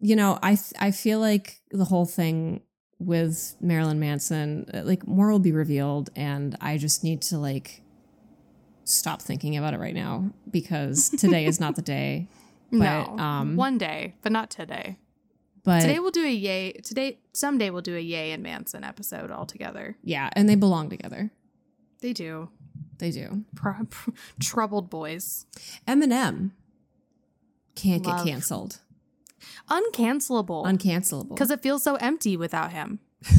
[0.00, 2.60] you know i i feel like the whole thing
[2.98, 7.82] with Marilyn Manson uh, like more will be revealed and i just need to like
[8.84, 12.28] stop thinking about it right now because today is not the day
[12.72, 13.16] no.
[13.16, 14.98] Um, One day, but not today.
[15.62, 16.72] but Today we'll do a Ye.
[16.82, 19.96] Today, someday we'll do a Ye and Manson episode all together.
[20.02, 21.30] yeah and they belong together
[22.00, 22.48] They do.
[22.98, 23.86] they do Pro-
[24.40, 25.46] troubled boys.
[25.86, 26.50] eminem
[27.76, 28.24] can't Love.
[28.24, 28.80] get canceled
[29.70, 30.64] Uncancelable.
[30.64, 33.00] uncancelable Because it feels so empty without him.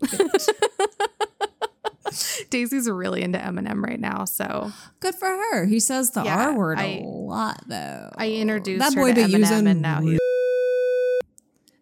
[2.50, 6.56] Daisy's really into Eminem right now, so good for her he says the Yeah, r
[6.56, 10.00] word I- a lot though I introduced that her boy to be Eminem, and now
[10.00, 10.18] he's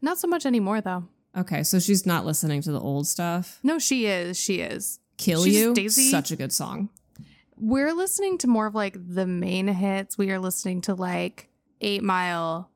[0.02, 1.04] not so much anymore though.
[1.36, 4.38] okay so she's not listening to the old stuff No, she is.
[4.38, 4.98] She is.
[5.16, 6.90] kill She's you Daisy- such a good song
[7.56, 10.18] We're listening to more of like the main hits.
[10.18, 11.48] We are listening to like
[11.80, 12.70] Eight Mile,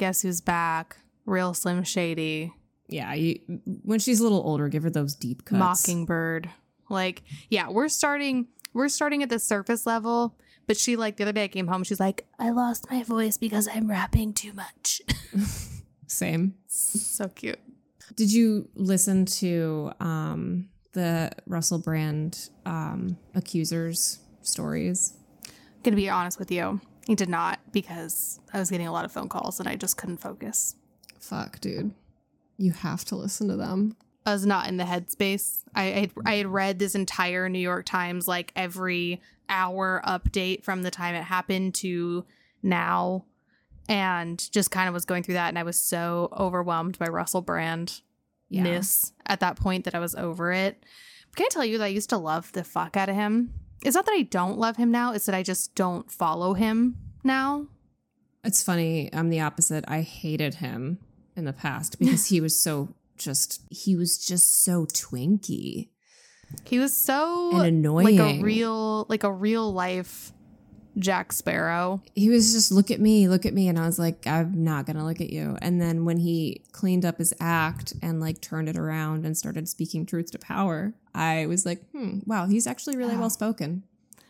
[0.00, 0.96] Guess Who's Back,
[1.26, 2.54] Real Slim Shady,
[2.88, 3.38] yeah you,
[3.84, 6.48] when she's a little older give her those deep cuts Mockingbird.
[6.88, 10.38] Like, yeah, we're starting we're starting at the surface level.
[10.66, 13.36] But she like the other day I came home, she's like, I lost my voice
[13.36, 15.02] because I'm rapping too much.
[16.06, 17.58] same so cute.
[18.16, 25.12] Did you listen to um, the Russell Brand um, accusers stories?
[25.82, 26.80] Gonna be honest with you.
[27.10, 29.96] He did not because I was getting a lot of phone calls and I just
[29.96, 30.76] couldn't focus.
[31.18, 31.90] Fuck, dude.
[32.56, 33.96] You have to listen to them.
[34.24, 35.64] I was not in the headspace.
[35.74, 40.62] I I had, I had read this entire New York Times like every hour update
[40.62, 42.24] from the time it happened to
[42.62, 43.24] now,
[43.88, 47.40] and just kind of was going through that, and I was so overwhelmed by Russell
[47.42, 48.02] Brand
[48.50, 48.80] Yeah.
[49.26, 50.84] at that point that I was over it.
[51.34, 53.52] Can I tell you that I used to love the fuck out of him?
[53.84, 56.96] It's not that I don't love him now; it's that I just don't follow him
[57.24, 57.66] now.
[58.44, 59.10] It's funny.
[59.12, 59.84] I'm the opposite.
[59.88, 60.98] I hated him
[61.36, 65.90] in the past because he was so just, he was just so twinky
[66.64, 68.16] He was so and annoying.
[68.16, 70.32] like a real, like a real life
[70.98, 72.02] Jack Sparrow.
[72.14, 74.86] he was just look at me, look at me, and I was like, I'm not
[74.86, 75.56] gonna look at you.
[75.62, 79.68] And then when he cleaned up his act and like turned it around and started
[79.68, 83.82] speaking truth to power, I was like, hmm, wow, he's actually really well spoken.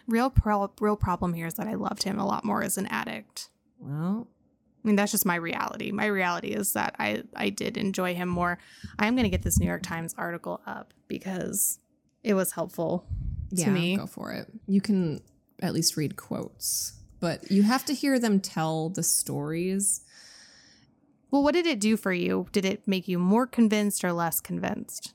[0.07, 2.87] Real pro- real problem here is that I loved him a lot more as an
[2.87, 3.51] addict.
[3.79, 4.29] Well,
[4.83, 5.93] I mean, that's just my reality.
[5.93, 8.59] My reality is that I I did enjoy him more.
[8.99, 11.79] I'm gonna get this New York Times article up because
[12.25, 13.07] it was helpful
[13.51, 13.97] yeah, to me.
[13.97, 14.49] go for it.
[14.67, 15.21] You can
[15.61, 20.01] at least read quotes, but you have to hear them tell the stories.
[21.31, 22.49] Well, what did it do for you?
[22.51, 25.15] Did it make you more convinced or less convinced?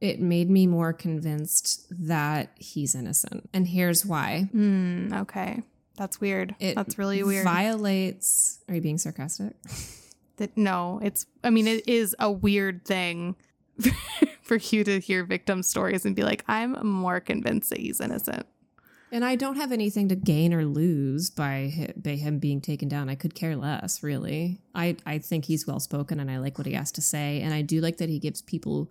[0.00, 3.50] It made me more convinced that he's innocent.
[3.52, 4.48] And here's why.
[4.50, 5.12] Hmm.
[5.12, 5.62] Okay,
[5.96, 6.54] That's weird.
[6.58, 7.44] It That's really weird.
[7.44, 8.60] Violates.
[8.68, 9.54] Are you being sarcastic?
[10.36, 13.36] that no, it's I mean it is a weird thing
[14.42, 18.46] for you to hear victim stories and be like, I'm more convinced that he's innocent.
[19.12, 23.08] And I don't have anything to gain or lose by by him being taken down.
[23.08, 24.60] I could care less, really.
[24.74, 27.52] I I think he's well spoken and I like what he has to say, and
[27.52, 28.90] I do like that he gives people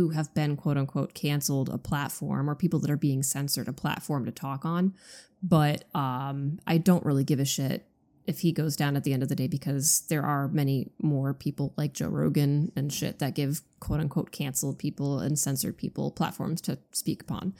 [0.00, 3.72] who have been quote unquote canceled a platform or people that are being censored a
[3.72, 4.94] platform to talk on.
[5.42, 7.86] But um, I don't really give a shit
[8.26, 11.34] if he goes down at the end of the day because there are many more
[11.34, 16.10] people like Joe Rogan and shit that give quote unquote canceled people and censored people
[16.10, 17.54] platforms to speak upon.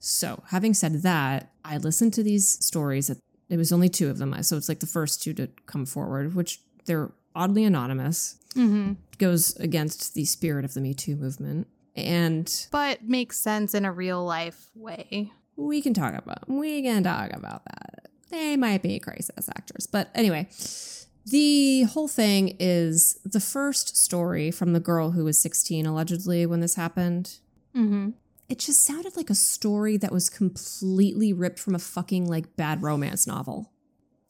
[0.00, 3.06] So, having said that, I listened to these stories.
[3.06, 3.18] That
[3.48, 6.34] It was only two of them, so it's like the first two to come forward,
[6.34, 8.36] which they're oddly anonymous.
[8.54, 8.92] Mm-hmm.
[9.18, 13.92] Goes against the spirit of the Me Too movement, and But makes sense in a
[13.92, 15.32] real life way.
[15.56, 18.08] we can talk about we can talk about that.
[18.30, 20.48] They might be crisis actors, but anyway,
[21.26, 26.60] the whole thing is the first story from the girl who was 16 allegedly when
[26.60, 27.38] this happened.
[27.76, 28.10] Mm-hmm.
[28.48, 32.82] It just sounded like a story that was completely ripped from a fucking like bad
[32.82, 33.70] romance novel.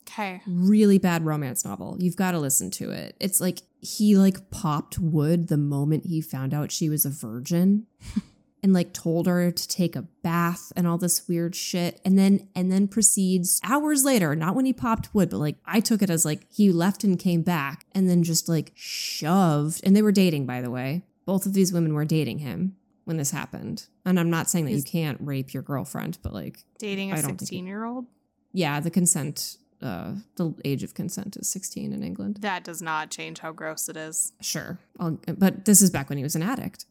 [0.03, 0.43] Okay.
[0.47, 1.97] Really bad romance novel.
[1.99, 3.17] You've got to listen to it.
[3.19, 7.87] It's like he like popped wood the moment he found out she was a virgin.
[8.63, 12.49] and like told her to take a bath and all this weird shit and then
[12.55, 16.09] and then proceeds hours later not when he popped wood but like i took it
[16.09, 20.11] as like he left and came back and then just like shoved and they were
[20.11, 22.75] dating by the way both of these women were dating him
[23.05, 26.65] when this happened and i'm not saying that you can't rape your girlfriend but like
[26.79, 28.07] Dating a don't think it- 16 year old?
[28.55, 32.39] yeah the consent uh the age of consent is 16 in england.
[32.41, 34.33] That does not change how gross it is.
[34.41, 34.79] sure.
[34.99, 36.87] I'll, but this is back when he was an addict.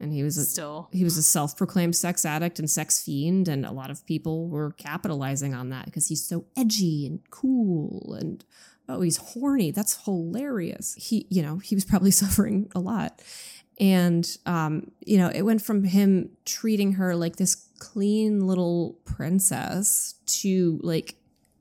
[0.00, 0.88] And he was a, Still.
[0.92, 4.72] he was a self-proclaimed sex addict and sex fiend and a lot of people were
[4.72, 8.44] capitalizing on that because he's so edgy and cool and
[8.88, 9.70] oh he's horny.
[9.70, 10.94] That's hilarious.
[10.98, 13.22] He you know he was probably suffering a lot.
[13.78, 20.14] And um you know it went from him treating her like this clean little princess
[20.42, 21.14] to like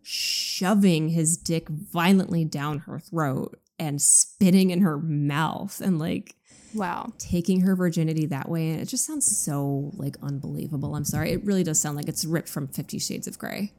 [0.03, 6.35] shoving his dick violently down her throat and spitting in her mouth and like
[6.75, 7.13] Wow.
[7.19, 8.71] taking her virginity that way.
[8.71, 10.95] And it just sounds so like unbelievable.
[10.95, 11.31] I'm sorry.
[11.31, 13.71] It really does sound like it's ripped from 50 shades of gray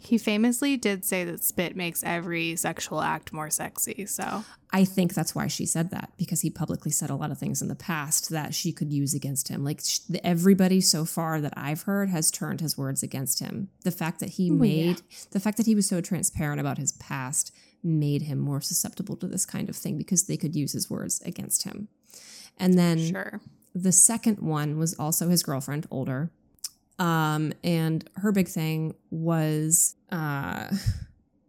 [0.00, 4.06] He famously did say that spit makes every sexual act more sexy.
[4.06, 7.38] So, i think that's why she said that because he publicly said a lot of
[7.38, 11.40] things in the past that she could use against him like sh- everybody so far
[11.40, 14.60] that i've heard has turned his words against him the fact that he Oh, yeah.
[14.60, 17.50] made the fact that he was so transparent about his past
[17.82, 21.22] made him more susceptible to this kind of thing because they could use his words
[21.24, 21.88] against him
[22.58, 23.40] and then sure.
[23.74, 26.30] The second one was also his girlfriend, older.
[26.98, 30.68] Um, and her big thing was uh,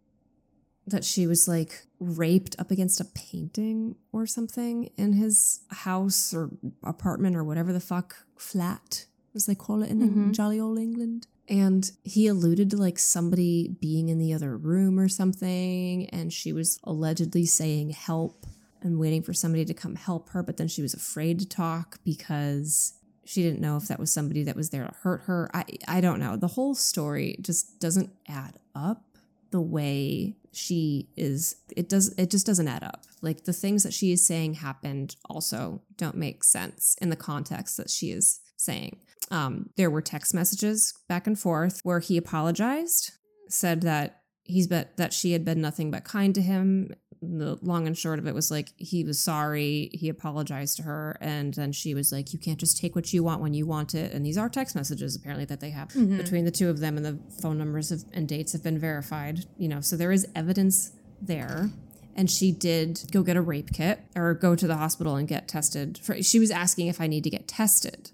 [0.88, 6.50] that she was like raped up against a painting or something in his house or
[6.84, 10.32] apartment or whatever the fuck flat, as they call it in Mhm.
[10.34, 11.28] jolly old England.
[11.48, 16.08] And he alluded to like somebody being in the other room or something.
[16.10, 18.46] And she was allegedly saying help
[18.82, 22.00] and waiting for somebody to come help her, but then she was afraid to talk
[22.06, 22.94] because
[23.30, 25.52] she didn't know if that was somebody that was there to hurt her.
[25.54, 26.36] I I don't know.
[26.36, 29.04] The whole story just doesn't add up
[29.52, 33.04] the way she is it does it just doesn't add up.
[33.22, 37.78] Like the things that she is saying happened also don't make sense in the context
[37.78, 38.98] that she is saying.
[39.30, 43.12] Um, there were text messages back and forth where he apologized,
[43.48, 46.96] said that he's bet that she had been nothing but kind to him.
[47.22, 51.18] The long and short of it was like he was sorry, he apologized to her,
[51.20, 53.94] and then she was like, "You can't just take what you want when you want
[53.94, 56.18] it." And these are text messages apparently that they have Mhm.
[56.18, 59.46] between the two of them, and the phone numbers have, and dates have been verified.
[59.58, 60.92] You know, so there is evidence
[61.22, 61.70] there.
[62.16, 65.48] And she did go get a rape kit or go to the hospital and get
[65.48, 65.98] tested.
[65.98, 68.12] For, she was asking if I need to get tested.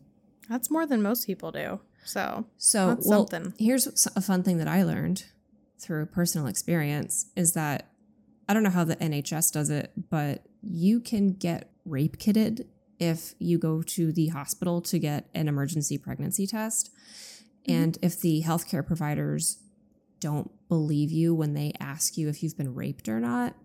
[0.50, 1.80] That's more than most people do.
[2.06, 3.54] So, So, well, something.
[3.58, 5.24] here's a fun thing that I learned
[5.80, 7.88] through personal experience is that
[8.48, 12.66] I don't know how the NHS does it, but you can get rape kitted
[13.00, 16.92] if you go to the hospital to get an emergency pregnancy test.
[17.68, 19.58] And if the healthcare providers
[20.20, 23.56] don't believe you when they ask you if you've been raped or not,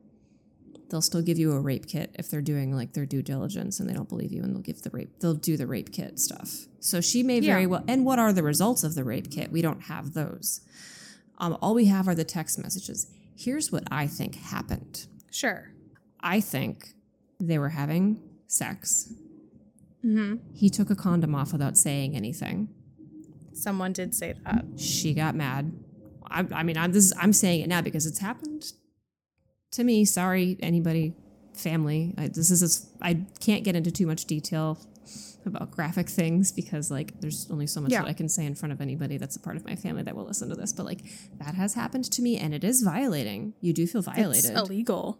[0.89, 3.89] they'll still give you a rape kit if they're doing like their due diligence and
[3.89, 6.66] they don't believe you and they'll give the rape they'll do the rape kit stuff.
[6.81, 7.66] So she may very Yeah.
[7.68, 9.53] well and what are the results of the rape kit?
[9.53, 10.62] We don't have those.
[11.39, 13.07] Um, all we have are the text messages.
[13.41, 15.07] Here's what I think happened.
[15.30, 15.70] sure.
[16.22, 16.93] I think
[17.41, 19.11] they were having sex.
[20.03, 22.68] hmm He took a condom off without saying anything.
[23.55, 24.64] Someone did say that.
[24.78, 25.72] She got mad.
[26.30, 27.12] I, I mean, I'm this.
[27.18, 28.72] I'm saying it now because it's happened
[29.72, 30.05] to me.
[30.05, 31.14] Sorry, anybody,
[31.55, 32.14] family.
[32.18, 32.86] I, this is.
[33.01, 34.78] I can't get into too much detail
[35.47, 38.03] about graphic things because like there's only so much Yeah.
[38.03, 40.15] that I can say in front of anybody that's a part of my family that
[40.15, 40.73] will listen to this.
[40.73, 41.01] But like
[41.39, 43.55] that has happened to me, and it is violating.
[43.61, 44.51] You do feel violated.
[44.51, 45.19] It's illegal.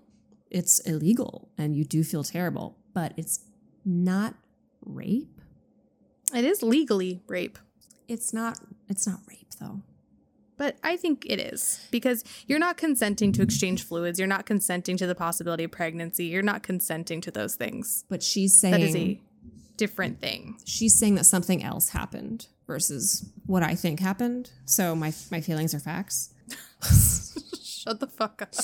[0.51, 2.77] it's illegal, and you do feel terrible.
[2.93, 3.41] But it's
[3.85, 4.35] not
[4.85, 5.41] rape.
[6.35, 7.59] It is legally rape.
[8.09, 8.59] It's not.
[8.89, 9.83] It's not rape though.
[10.57, 14.19] But I think it is because you're not consenting to exchange fluids.
[14.19, 16.27] You're not consenting to the possibility of pregnancy.
[16.27, 18.05] You're not consenting to those things.
[18.11, 19.19] But she's saying That is a
[19.81, 20.59] different thing.
[20.65, 24.51] she's saying that something else happened versus what I think happened.
[24.67, 26.35] So my my feelings are facts.
[27.63, 28.55] Shut the fuck up.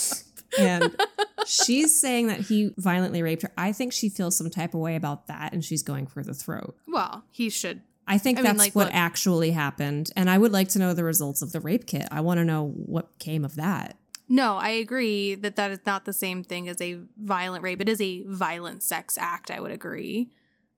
[0.59, 0.95] And
[1.47, 3.53] she's saying that he violently raped her.
[3.57, 6.35] I think she feels some type of way about that and she's going for the
[6.35, 6.77] throat.
[6.87, 7.81] Well, he should.
[8.07, 10.11] I think I mean, that's like, what look- actually happened.
[10.17, 12.07] And I would like to know the results of the rape kit.
[12.11, 13.97] I want to know what came of that.
[14.29, 17.81] No, I agree that that is not the same thing as a violent rape.
[17.81, 19.51] It is a violent sex act.
[19.51, 20.31] I would agree.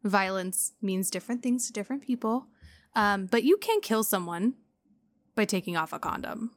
[0.05, 2.47] Violence means different things to different people.
[2.95, 4.55] Um, but you can kill someone
[5.35, 6.53] by taking off a condom.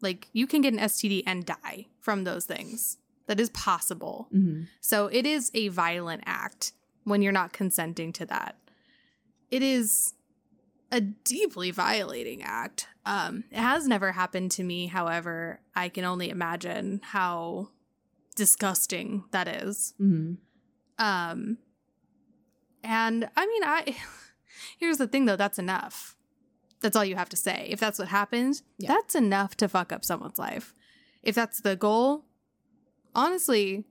[0.00, 2.98] Like you can get an STD and die from those things.
[3.26, 4.28] That is possible.
[4.34, 4.64] Mm-hmm.
[4.80, 6.72] So it is a violent act
[7.04, 8.56] when you're not consenting to that.
[9.50, 10.14] It is
[10.90, 12.88] a deeply violating act.
[13.06, 17.68] Um, it has never happened to me, however, I can only imagine how
[18.36, 19.94] disgusting that is.
[20.00, 20.34] Mm-hmm.
[20.98, 21.58] Um,
[22.82, 23.96] and I mean, I
[24.78, 26.16] here's the thing though, that's enough.
[26.80, 27.68] That's all you have to say.
[27.70, 28.88] If that's what happened, Yeah.
[28.88, 30.74] that's enough to fuck up someone's life.
[31.22, 32.24] If that's the goal,
[33.14, 33.84] honestly,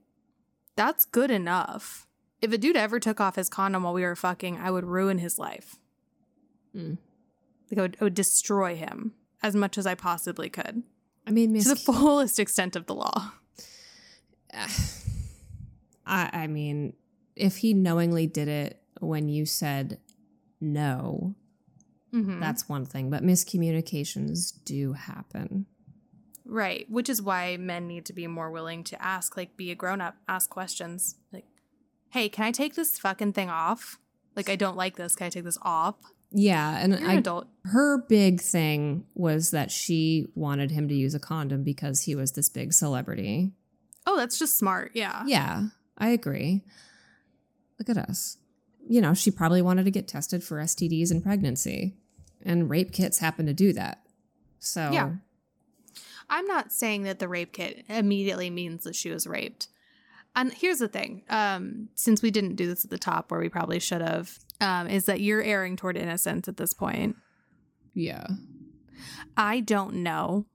[0.76, 2.06] that's good enough.
[2.42, 5.18] If a dude ever took off his condom while we were fucking, I would ruin
[5.18, 5.76] his life.
[6.76, 6.98] Mm.
[7.70, 10.82] Like I would, I would destroy him as much as I possibly could
[11.26, 13.32] I mean, to the fullest extent of the law.
[16.04, 16.94] I, I mean,
[17.36, 19.98] if he knowingly did it when you said
[20.60, 21.34] no,
[22.12, 22.40] Mhm.
[22.40, 23.10] that's one thing.
[23.10, 25.66] But miscommunications do happen.
[26.44, 29.74] Right, which is why men need to be more willing to ask, like, be a
[29.74, 31.16] grown up, ask questions.
[31.32, 31.46] Like,
[32.10, 33.98] hey, can I take this fucking thing off?
[34.36, 35.14] Like, I don't like this.
[35.14, 35.96] Can I take this off?
[36.30, 37.48] Yeah, and You're I an adult.
[37.66, 42.32] her big thing was that she wanted him to use a condom because he was
[42.32, 43.52] this big celebrity.
[44.06, 44.92] Oh, that's just smart.
[44.94, 45.24] Yeah.
[45.26, 46.62] Yeah, I agree.
[47.78, 48.38] Look at us.
[48.88, 51.94] You know, she probably wanted to get tested for STDs and pregnancy,
[52.44, 54.04] and rape kits happen to do that.
[54.58, 55.12] So, Yeah.
[56.30, 59.68] I'm not saying that the rape kit immediately means that she was raped.
[60.34, 63.48] And here's the thing um, since we didn't do this at the top where we
[63.50, 67.16] probably should have, um, is that you're erring toward innocence at this point.
[67.94, 68.26] yeah.
[69.36, 70.46] I don't know.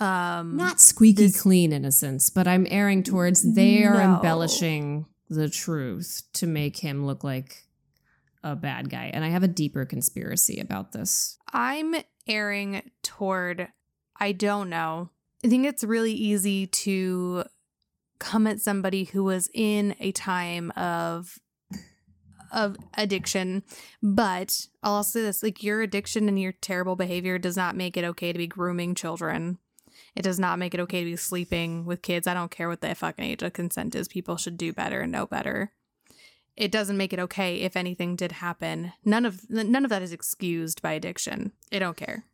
[0.00, 4.14] Um, Not squeaky this- clean innocence, but I'm erring towards they are No.
[4.16, 7.64] embellishing the truth to make him look like
[8.42, 9.10] a bad guy.
[9.12, 11.38] And I have a deeper conspiracy about this.
[11.52, 11.94] I'm
[12.26, 13.68] erring toward
[14.18, 15.10] I don't know.
[15.44, 17.44] I think it's really easy to
[18.20, 21.38] come at somebody who was in a time of
[22.52, 23.62] of addiction,
[24.02, 27.96] but I'll also say this like your addiction and your terrible behavior does not make
[27.96, 29.58] it okay to be grooming children.
[30.14, 32.26] It does not make it okay to be sleeping with kids.
[32.26, 34.08] I don't care what the fucking age of consent is.
[34.08, 35.72] People should do better and know better.
[36.54, 38.92] It doesn't make it okay if anything did happen.
[39.04, 41.52] None of none of that is excused by addiction.
[41.72, 42.24] I don't care.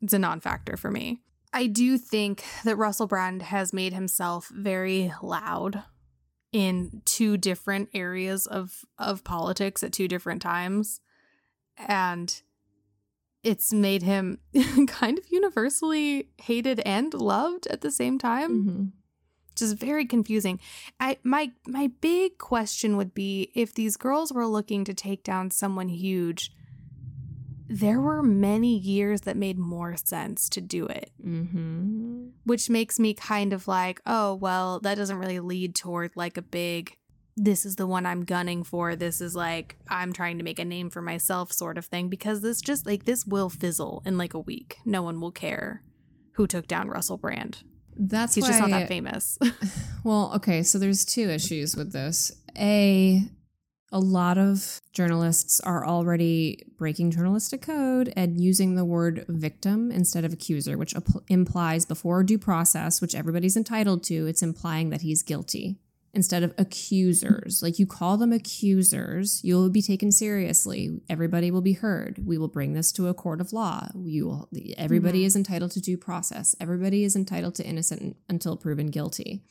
[0.00, 1.22] It's a non-factor for me.
[1.52, 5.82] I do think that Russell Brand has made himself very loud
[6.52, 11.00] in two different areas of of politics at two different times
[11.76, 12.42] and
[13.44, 14.38] it's made him
[14.88, 18.92] kind of universally hated and loved at the same time Mhm.
[19.50, 20.58] which is very confusing.
[20.98, 25.50] I my my big question would be if these girls were looking to take down
[25.52, 26.50] someone huge,
[27.68, 32.30] there were many years that made more sense to do it, Mhm.
[32.44, 36.42] which makes me kind of like, oh, well, that doesn't really lead toward like a
[36.42, 36.96] big
[37.36, 38.96] this is the one I'm gunning for.
[38.96, 42.42] This is like I'm trying to make a name for myself sort of thing because
[42.42, 44.78] this just like this will fizzle in like a week.
[44.84, 45.82] No one will care
[46.32, 47.62] who took down Russell Brand.
[47.96, 49.38] That's He's just not that famous.
[50.04, 52.30] Well, okay, so there's two issues with this.
[52.58, 53.22] A,
[53.90, 60.26] a lot of journalists are already breaking journalistic code and using the word victim instead
[60.26, 60.94] of accuser, which
[61.28, 65.78] implies before due process, which everybody's entitled to, it's implying that he's guilty.
[66.14, 67.60] Instead of accusers.
[67.62, 71.00] Like you call them accusers, you'll be taken seriously.
[71.08, 72.24] Everybody will be heard.
[72.24, 73.88] We will bring this to a court of law.
[73.94, 75.26] You will, everybody Mhm.
[75.26, 76.54] is entitled to due process.
[76.60, 79.44] Everybody is entitled to innocent until proven guilty.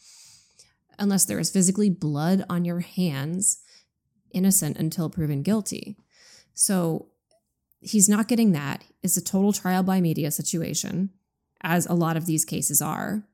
[0.97, 3.59] Unless there is physically blood on your hands,
[4.31, 5.97] innocent until proven guilty.
[6.53, 7.09] So
[7.81, 8.83] he's not getting that.
[9.01, 11.09] It's a total trial by media situation,
[11.61, 13.27] as a lot of these cases are.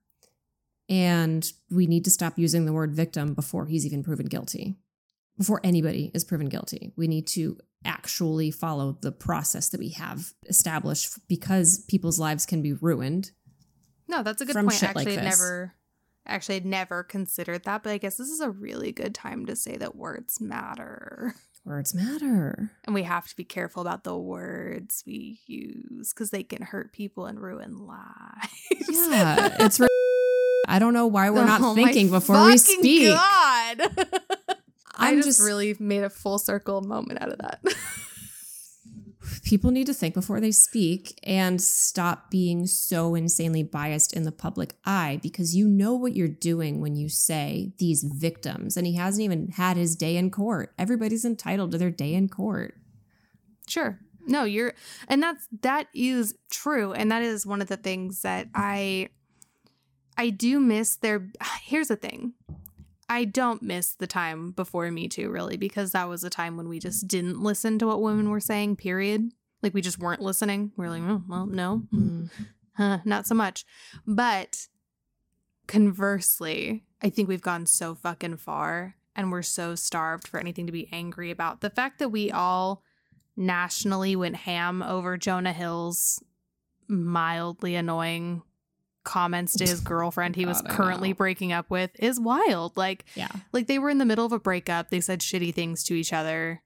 [0.90, 4.76] And we need to stop using the word victim before he's even proven guilty.
[5.38, 10.34] Before anybody is proven guilty, we need to actually follow the process that we have
[10.48, 13.32] established because people's lives can be ruined.
[14.08, 14.82] No, that's a good point.
[14.82, 15.24] like Actually, this.
[15.40, 15.76] never
[16.26, 19.56] actually I'd never considered that, but I guess this is a really good time to
[19.56, 21.36] say that words matter.
[21.66, 22.72] Words matter.
[22.86, 26.94] And we have to be careful about the words we use because they can hurt
[26.94, 28.90] people and ruin lives.
[28.90, 29.80] Yeah, it's.
[29.80, 29.88] Re-
[30.70, 33.10] I don't know why we're not Oh thinking before we speak.
[33.10, 33.18] God.
[35.02, 37.62] I I'm just, just really made a full circle moment out of that.
[39.44, 44.32] people need to think before they speak and stop being so insanely biased in the
[44.32, 48.96] public eye because you know what you're doing when you say these victims and he
[48.96, 52.76] hasn't even had his day in court everybody's entitled to their day in court
[53.68, 54.00] Sure.
[54.26, 54.74] No, you're
[55.08, 59.10] and that's that is true and that is one of the things that I
[60.20, 61.30] I do miss their
[61.64, 62.34] Here's the thing.
[63.08, 66.68] I don't miss the time before Me Too really because that was a time when
[66.68, 69.32] we just didn't listen to what women were saying, period.
[69.64, 70.74] Like we just weren't listening.
[70.76, 71.84] We are like, oh, well, no.
[71.94, 72.26] Mm-hmm.
[72.78, 73.66] Huh, not so much.
[74.08, 74.68] But
[75.68, 80.72] conversely, I think we've gone so fucking far and we're so starved for anything to
[80.72, 81.60] be angry about.
[81.60, 82.82] The fact that we all
[83.36, 86.24] nationally went ham over Jonah Hill's
[86.88, 88.44] mildly annoying
[89.04, 92.76] comments to his girlfriend he was God, currently breaking up with is wild.
[92.78, 93.32] Like yeah.
[93.52, 96.14] like they were in the middle of a breakup, they said shitty things to each
[96.14, 96.62] other.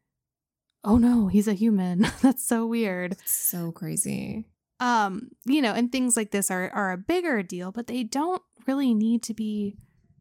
[0.84, 2.08] Oh no, he's a human.
[2.22, 3.18] That's so weird.
[3.26, 4.46] So crazy.
[4.80, 8.42] Um you know and things like this are are a bigger deal but they don't
[8.68, 9.78] really need to be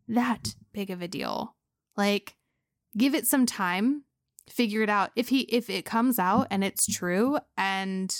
[0.08, 1.56] that big of a deal.
[1.96, 2.36] Like
[2.96, 4.04] give it some time
[4.48, 5.10] figure it out.
[5.16, 8.14] If he if it comes out and it's true and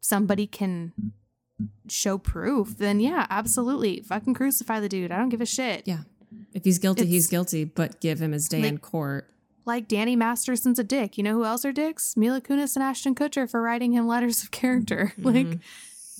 [0.00, 0.92] somebody can
[1.88, 6.00] show proof then yeah absolutely fucking crucify the dude i don't give a shit Yeah.
[6.52, 9.30] if he's guilty he's guilty but give him his day in court
[9.64, 11.18] like Danny Masterson's a dick.
[11.18, 12.16] You know who else are dicks?
[12.16, 15.12] Mila Kunis and Ashton Kutcher for writing him letters of character.
[15.18, 15.60] Like Mhm.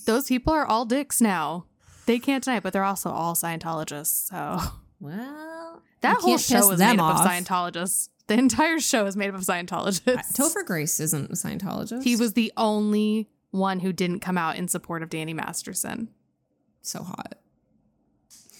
[0.04, 1.66] those people are all dicks now.
[2.06, 4.30] They can't deny, it, but they're also all Scientologists.
[4.30, 4.60] So
[4.98, 7.24] well that whole show is made up of.
[7.26, 8.08] Scientologists.
[8.26, 10.32] The entire show is made up of Scientologists.
[10.34, 12.02] Topher Grace isn't a Scientologist.
[12.02, 16.08] He was the only one who didn't come out in support of Danny Masterson.
[16.82, 17.34] so hot.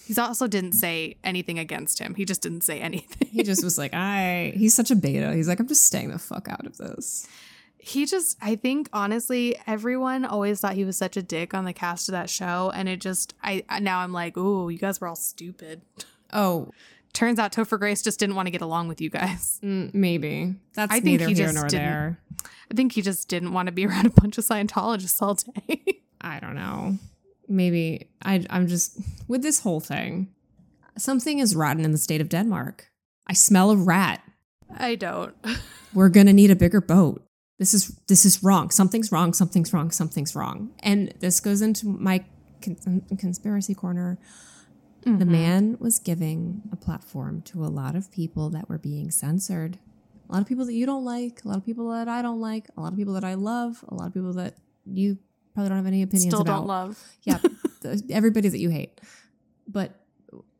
[0.05, 2.15] He also didn't say anything against him.
[2.15, 3.27] He just didn't say anything.
[3.27, 4.53] He just was like, I.
[4.55, 5.33] He's such a beta.
[5.33, 7.27] He's like, I'm just staying the fuck out of this.
[7.77, 11.71] he just i think honestly everyone always thought he was such a dick on the
[11.71, 15.07] cast of that show and it just i now i'm like ooh you guys were
[15.07, 15.81] all stupid
[16.33, 16.71] Oh,
[17.17, 20.55] turns out topher grace just didn't want to get along with you guys mm, maybe
[20.75, 22.19] that's I think neither he here just nor didn't- there.
[22.71, 26.01] i think he just didn't want to be around a bunch of scientologists all day
[26.21, 26.97] I don't know.
[27.47, 28.43] Maybe I.
[28.49, 30.33] I'm just with this whole thing.
[30.97, 32.87] Something is rotten in the state of Denmark.
[33.27, 34.21] I smell a rat.
[34.75, 35.35] i don't
[35.93, 37.23] We're gonna need a bigger boat.
[37.59, 38.71] This is this is wrong.
[38.71, 39.31] Something's wrong.
[39.33, 39.91] Something's wrong.
[39.91, 40.71] Something's wrong.
[40.81, 42.25] And this goes into my
[42.63, 44.17] con- conspiracy corner.
[45.03, 45.27] The Mhm.
[45.27, 49.79] man was giving a platform to a lot of people that were being censored.
[50.29, 52.41] A lot of people that you don't like, a lot of people that I don't
[52.41, 55.17] like, a lot of people that I love, a lot of people that you
[55.53, 56.57] probably don't have any opinions still about.
[56.59, 57.37] don't love Yeah,
[57.81, 58.99] the- everybody that you hate.
[59.67, 60.03] But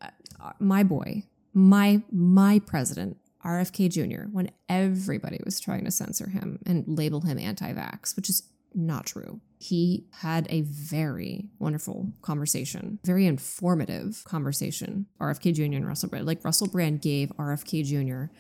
[0.02, 1.24] uh, my boy,
[1.54, 7.38] my my president, RFK Jr., when everybody was trying to censor him and label him
[7.38, 8.44] anti-vax, which is
[8.78, 9.42] not true.
[9.60, 15.08] He had a very wonderful conversation, very informative conversation.
[15.20, 15.64] RFK Jr.
[15.64, 18.32] and Russell Brand, like Russell Brand gave RFK Jr.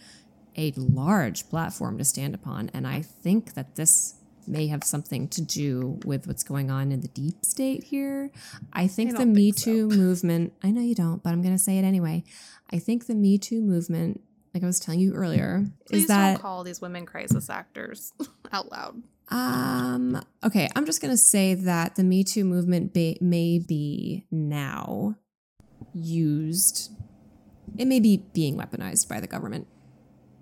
[0.55, 4.13] a large platform to stand upon, and I think that this
[4.47, 8.31] may have something to do with what's going on in the deep state here.
[8.71, 9.71] I think the don't Me think so.
[9.71, 12.23] Too movement, I know you don't, but I'm going to say it anyway.
[12.71, 14.21] I think the Me Too movement,
[14.53, 18.13] like I was telling you earlier, please is that don't call these women crisis actors
[18.53, 23.15] out loud um okay, I'm just going to say that the Me Too movement ba-
[23.21, 25.15] may be now
[25.93, 26.91] used
[27.77, 29.67] it may be being weaponized by the government.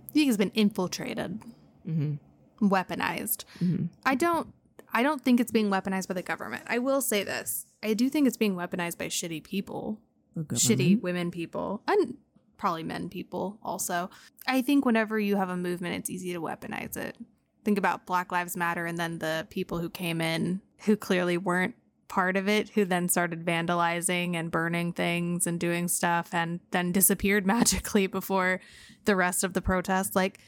[0.10, 1.42] i think it's been infiltrated
[1.88, 2.20] Mhm.
[2.62, 3.90] weaponized Mhm.
[4.06, 4.54] I don't
[4.94, 6.64] I don't think it's being weaponized by the government.
[6.68, 7.66] I will say this.
[7.84, 10.00] I do think it's being weaponized by shitty people.
[10.38, 11.82] Shitty women people.
[11.86, 12.16] And
[12.56, 14.10] probably men people also.
[14.48, 17.18] I think whenever you have a movement, it's easy to weaponize it.
[17.66, 21.76] Think about Black Lives Matter and then the people who came in who clearly weren't
[22.08, 26.92] part of it, who then started vandalizing and burning things and doing stuff and then
[26.92, 28.62] disappeared magically before
[29.06, 30.16] the rest of the protest.
[30.16, 30.40] Like,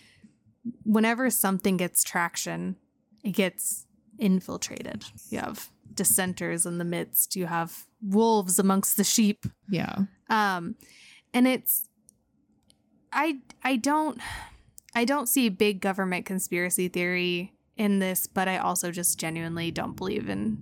[0.83, 2.75] whenever something gets traction,
[3.23, 3.85] it gets
[4.19, 5.05] infiltrated.
[5.29, 9.45] You have dissenters in the midst, you have wolves amongst the sheep.
[9.69, 9.95] Yeah.
[10.29, 10.75] Um,
[11.33, 11.87] and it's
[13.11, 14.19] I I don't
[14.97, 19.95] I don't see big government conspiracy theory in this, but I also just genuinely don't
[19.95, 20.57] believe in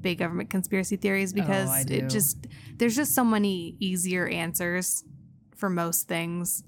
[0.00, 2.46] big government conspiracy theories oh, because Oh, it just
[2.76, 5.02] there's just so many easier answers
[5.56, 6.62] for most things.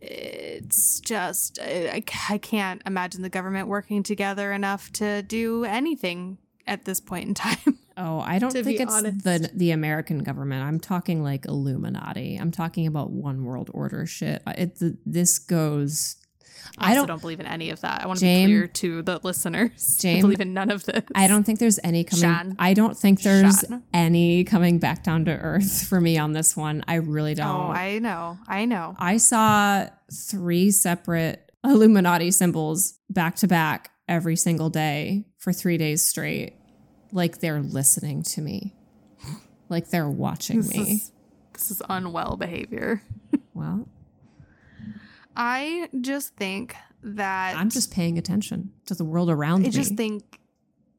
[0.00, 6.38] It's just I, I I can't imagine the government working together enough to do anything
[6.66, 7.78] at this point in time.
[7.98, 9.24] Oh, I don't think it's honest.
[9.24, 10.62] the the American government.
[10.62, 12.36] I'm talking like Illuminati.
[12.36, 14.40] I'm talking about one world order shit.
[14.46, 16.16] It th- this goes.
[16.76, 17.08] I I don't.
[17.08, 18.02] don't believe in any of that.
[18.02, 20.00] I want to be clear to the listeners.
[20.04, 21.02] I believe in none of this.
[21.14, 22.22] I don't think there's any coming.
[22.22, 22.56] Shan.
[22.58, 23.82] I don't think there's Shan.
[23.92, 26.84] any coming back down to earth for me on this one.
[26.86, 27.46] I really oh, don't.
[27.48, 28.38] Oh, I know.
[28.46, 28.94] I know.
[28.98, 36.02] I saw three separate Illuminati symbols back to back every single day for three days
[36.02, 36.57] straight.
[37.12, 38.74] Like they're listening to me.
[39.68, 40.92] Like they're watching This me.
[40.92, 41.12] is,
[41.52, 43.02] this is unwell behavior.
[43.54, 43.88] well,
[45.36, 49.68] I just think that I'm just paying attention to the world around I me.
[49.68, 50.40] I just think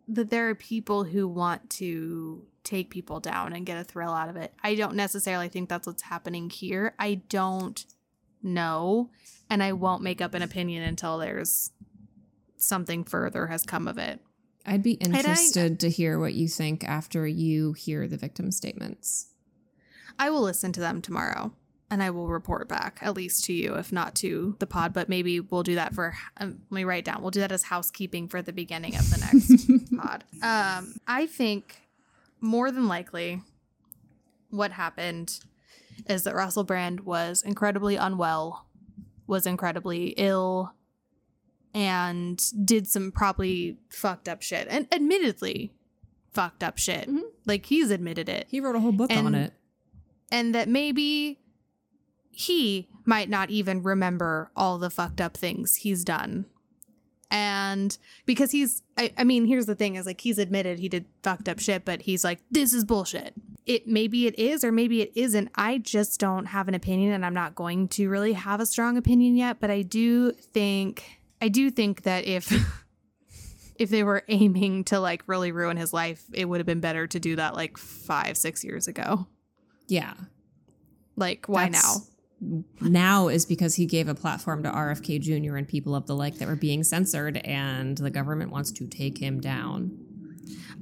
[0.08, 4.30] that there are people who want to take people down and get a thrill out
[4.30, 4.54] of it.
[4.64, 6.94] I don't necessarily think that's what's happening here.
[7.00, 7.84] I don't
[8.42, 9.10] know,
[9.50, 11.72] and I won't make up an opinion until there's
[12.58, 14.22] something further has come of it.
[14.70, 19.28] I'd be I- interested to hear what you think after you hear the victim statements.
[20.18, 21.54] I will listen to them tomorrow
[21.90, 24.94] and I will report back, at least to you, if not to the pod.
[24.94, 27.64] But maybe we'll do that for, um, let me write down, we'll do that as
[27.64, 30.24] housekeeping for the beginning of the next pod.
[30.44, 31.82] Um, I think
[32.42, 33.42] more than likely
[34.52, 35.40] what happened
[36.08, 38.68] is that Russell Brand was incredibly unwell,
[39.26, 40.74] was incredibly ill,
[41.74, 44.68] and did some probably fucked up shit.
[44.70, 45.72] And admittedly,
[46.34, 47.08] fucked up shit.
[47.10, 47.22] Mhm.
[47.46, 49.54] Like he's admitted it He wrote a whole book on it.
[50.32, 51.40] and that maybe
[52.32, 56.46] he might not even remember all the fucked up things he's done.
[57.32, 57.96] And
[58.26, 61.48] because he's, I, I mean, here's the thing is like he's admitted he did fucked
[61.48, 63.36] up shit, but he's like, this is bullshit.
[63.68, 65.50] It maybe it is or maybe it isn't.
[65.54, 68.98] I just don't have an opinion and I'm not going to really have a strong
[68.98, 69.60] opinion yet.
[69.60, 72.52] But I do think, I do think that if,
[73.76, 77.08] if they were aiming to like really ruin his life, it would have been better
[77.08, 79.28] to do that like five, six years ago.
[79.88, 80.14] Yeah.
[81.16, 81.96] Like, why now?
[82.80, 85.58] Now is because he gave a platform to RFK Jr.
[85.58, 89.18] and people of the like that were being censored, and the government wants to take
[89.18, 89.92] him down.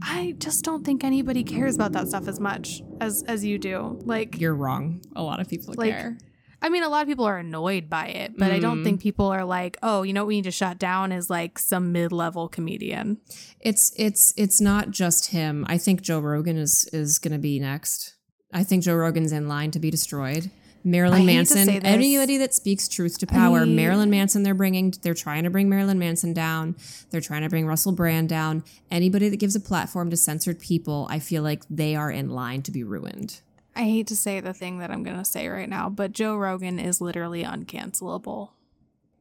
[0.02, 4.00] I just don't think anybody cares about that stuff as much as as you do.
[4.06, 5.02] Like, You're wrong.
[5.16, 6.18] A lot of people Like, care.
[6.62, 8.84] I mean, a lot of people are annoyed by it, but I don't Mm.
[8.84, 11.60] think people are like, oh, you know what we need to shut down is like
[11.60, 13.18] some mid level comedian.
[13.60, 15.66] It's it's it's not just him.
[15.70, 18.16] I think Joe Rogan is is going to be next.
[18.54, 20.50] I think Joe Rogan's in line to be destroyed.
[20.84, 25.14] Marilyn I Manson, anybody that speaks truth to power, I- Marilyn Manson, they're bringing, they're
[25.14, 26.76] trying to bring Marilyn Manson down.
[27.10, 28.64] They're trying to bring Russell Brand down.
[28.90, 32.62] Anybody that gives a platform to censored people, I feel like they are in line
[32.62, 33.42] to be ruined.
[33.78, 36.36] I hate to say the thing that I'm going to say right now, but Joe
[36.36, 38.50] Rogan is literally uncancelable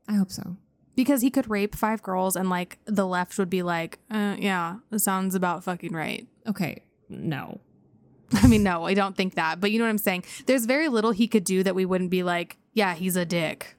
[0.09, 0.57] I hope so.
[0.95, 4.77] because he could rape five girls and like the left would be like, uh, yeah,
[4.91, 6.27] that sounds about fucking right.
[6.47, 7.61] Okay, no.
[8.33, 10.25] I mean, no, I don't think that, but you know what I'm saying?
[10.47, 13.77] There's very little he could do that we wouldn't be like, yeah, he's a dick.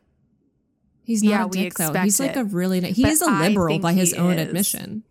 [1.04, 1.94] He's not Yeah, a we dick though.
[1.94, 2.40] He's like it.
[2.40, 4.48] a really he But is a liberal by his own is.
[4.48, 5.04] admission.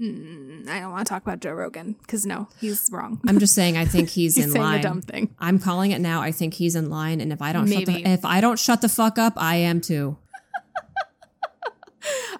[0.00, 3.20] Mm, I don't want to talk about Joe Rogan because no, he's wrong.
[3.28, 4.80] I'm just saying I think he's, He's in saying line.
[4.80, 5.34] a dumb thing.
[5.38, 6.22] I'm calling it now.
[6.22, 8.80] I think he's in line, and if I don't shut the, if I don't shut
[8.80, 10.16] the fuck up, I am too.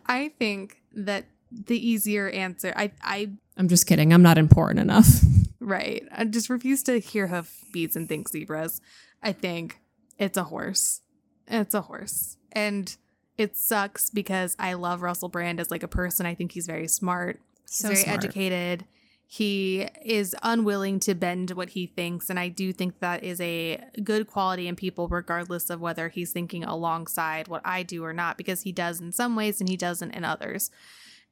[0.06, 4.12] I think that the easier answer, I, I, I'm just kidding.
[4.12, 5.06] I'm not important enough.
[5.60, 6.04] right.
[6.12, 8.80] I just refuse to hear hoof beats and think zebras.
[9.22, 9.80] I think
[10.18, 11.02] it's a horse.
[11.46, 12.36] It's a horse.
[12.52, 12.96] And
[13.36, 16.26] it sucks because I love Russell Brand as like a person.
[16.26, 17.40] I think he's very smart.
[17.70, 18.24] He's So very smart.
[18.24, 18.84] educated.
[19.26, 22.28] He is unwilling to bend what he thinks.
[22.28, 26.32] And I do think that is a good quality in people, regardless of whether he's
[26.32, 29.76] thinking alongside what I do or not, because he does in some ways and he
[29.76, 30.72] doesn't in others.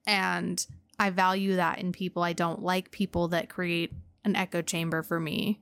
[0.07, 0.65] And
[0.97, 2.23] I value that in people.
[2.23, 3.93] I don't like people that create
[4.25, 5.61] an echo chamber for me.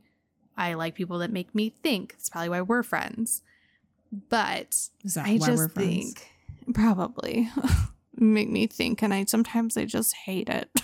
[0.58, 2.12] I like people that make me think.
[2.12, 3.40] That's probably why we're friends.
[4.28, 4.76] But
[5.18, 6.28] I just think
[6.74, 7.48] probably
[8.16, 10.68] make me think, and I sometimes I just hate it.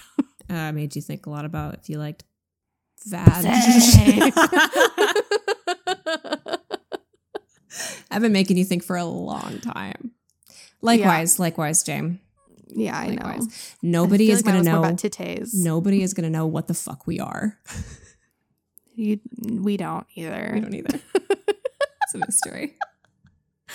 [0.50, 2.24] Uh, made you think a lot about if you liked
[3.06, 3.46] vag.
[8.10, 10.10] I've been making you think for a long time.
[10.82, 12.18] Likewise, likewise, James.
[12.68, 13.22] yeah, I know.
[13.24, 13.76] Likewise.
[13.80, 14.78] Nobody is going gonna to know.
[14.80, 15.54] about titties.
[15.54, 17.58] Nobody is gonna know what the fuck we are.
[18.94, 20.50] You, we don't either.
[20.54, 21.00] We don't either.
[21.14, 22.74] it's a mystery.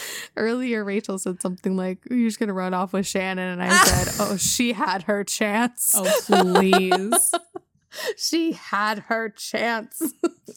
[0.38, 4.16] Earlier, Rachel said something like, "You're just gonna run off with Shannon," and I said,
[4.20, 5.92] "Oh, she had her chance.
[5.96, 7.32] Oh please.
[8.18, 10.02] she had her chance.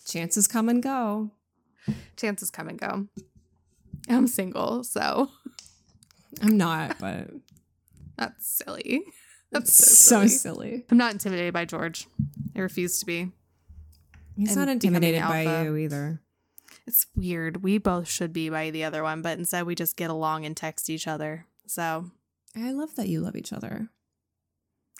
[0.07, 1.33] Chances come and go.
[2.17, 3.07] Chances come and go.
[4.09, 5.31] I'm single, so
[6.43, 7.29] I'm not, but
[8.17, 9.03] that's silly.
[9.53, 10.29] That's so, so silly.
[10.29, 10.87] silly.
[10.91, 12.07] I'm not intimidated by George.
[12.55, 13.31] I refuse to be.
[14.37, 16.21] He's And not intimidated by you either.
[16.91, 17.63] It's weird.
[17.63, 20.57] We both should be by the other one, but instead we just get along and
[20.57, 21.47] text each other.
[21.69, 22.11] So
[22.57, 23.91] I love that you love each other.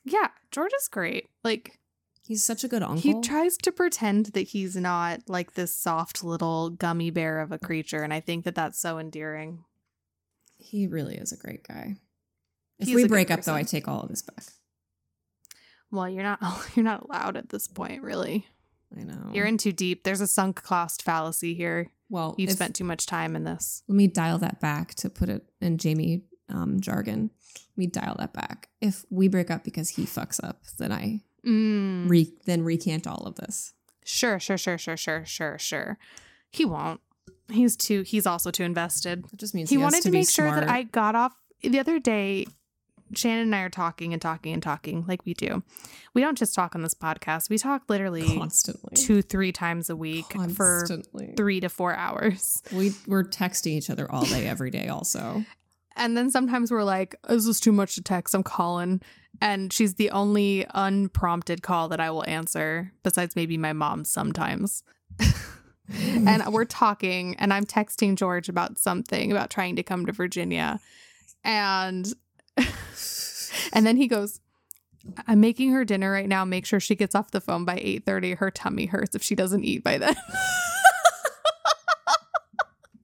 [0.05, 1.31] yeah, George is great.
[1.43, 1.81] Like
[2.23, 2.99] He's such a good uncle.
[2.99, 7.59] he tries to pretend that he's not like this soft little gummy bear of a
[7.59, 9.65] creature, and I think that that's so endearing.
[10.59, 11.97] He really is a great guy.
[12.79, 13.57] If He's we break up, though.
[13.57, 14.45] I take all of this back.
[15.91, 16.39] Well, you're not
[16.77, 18.47] you're not allowed at this point, really.
[18.99, 19.31] I know.
[19.33, 20.05] You're in too deep.
[20.05, 21.91] There's a sunk cost fallacy here.
[22.09, 22.35] well.
[22.39, 23.83] You've if- spent too much time in this.
[23.89, 27.31] Let me dial that back to put it in Jamie um, jargon.
[27.55, 28.69] Let me dial that back.
[28.81, 32.09] If we break up because he fucks up, then I Mm.
[32.11, 33.73] re- then recant all of this.
[34.05, 35.99] Sure, sure, sure, sure, sure, sure, sure.
[36.51, 37.01] He won't.
[37.51, 38.03] He's too.
[38.03, 39.25] He's also too invested.
[39.33, 41.33] It just means he, he, wanted to, to, make sure that I got off
[41.63, 42.47] the other day.
[43.15, 45.63] Shannon and I are talking and talking and talking like we do.
[46.15, 47.51] We don't just talk on this podcast.
[47.51, 50.87] We talk literally constantly two, three times a week for
[51.37, 52.63] three to four hours.
[52.73, 54.89] We we're texting each other all day, every day.
[54.89, 55.45] Also,
[55.97, 58.35] And then sometimes we're like, this is too much to text.
[58.35, 59.01] I'm calling.
[59.41, 64.83] And she's the only unprompted call that I will answer, besides maybe my mom sometimes.
[65.89, 70.81] and we're talking, and I'm texting George about something about trying to come to Virginia.
[71.45, 72.13] And
[73.73, 74.41] and then he goes,
[75.27, 76.45] I'm making her dinner right now.
[76.45, 78.39] Make sure she gets off the phone by 8:30.
[78.39, 80.15] Her tummy hurts if she doesn't eat by then.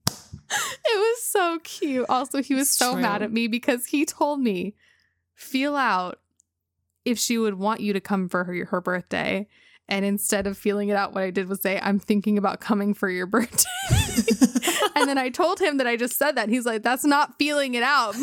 [0.07, 2.05] it was so cute.
[2.07, 4.75] Also, he was It's so mad at me because he told me,
[5.33, 6.19] feel out
[7.05, 9.47] if she would want you to come for her, her birthday.
[9.89, 12.93] And instead of feeling it out, what I did was say, I'm thinking about coming
[12.93, 13.69] for your birthday.
[14.95, 16.49] and then I told him that I just said that.
[16.49, 18.15] He's like, that's not feeling it out.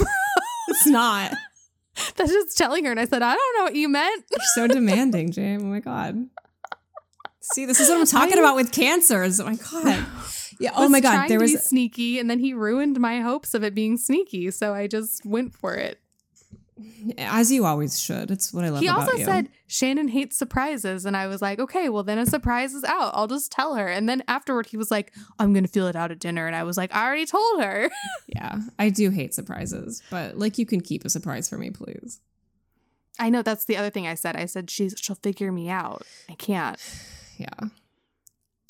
[0.69, 1.33] It's not.
[2.17, 2.91] that's just telling her.
[2.91, 4.25] And I said, I don't know what you meant.
[4.31, 5.63] You're so demanding, Jam.
[5.63, 6.27] Oh my god.
[7.41, 9.39] See, this is what I'm talking about with cancers.
[9.39, 10.07] Oh my god.
[10.59, 10.73] Yeah.
[10.77, 11.29] Oh my god.
[11.29, 14.51] There was sneaky, and then he ruined my hopes of it being sneaky.
[14.51, 16.01] So I just went for it.
[17.19, 18.31] as you always should.
[18.31, 19.25] It's what I love he also you.
[19.25, 23.13] said Shannon hates surprises, and I was like, okay, well then a surprise is out.
[23.15, 23.87] I'll just tell her.
[23.87, 26.65] And then afterward, he was like, I'm gonna feel it out at dinner, and I
[26.65, 27.91] was like, I already told her.
[28.29, 32.21] yeah, I do hate surprises, but like you can keep a surprise for me, please.
[33.19, 34.37] I know that's the other thing I said.
[34.37, 36.03] I said she's she'll figure me out.
[36.29, 36.79] I can't.
[37.37, 37.49] Yeah.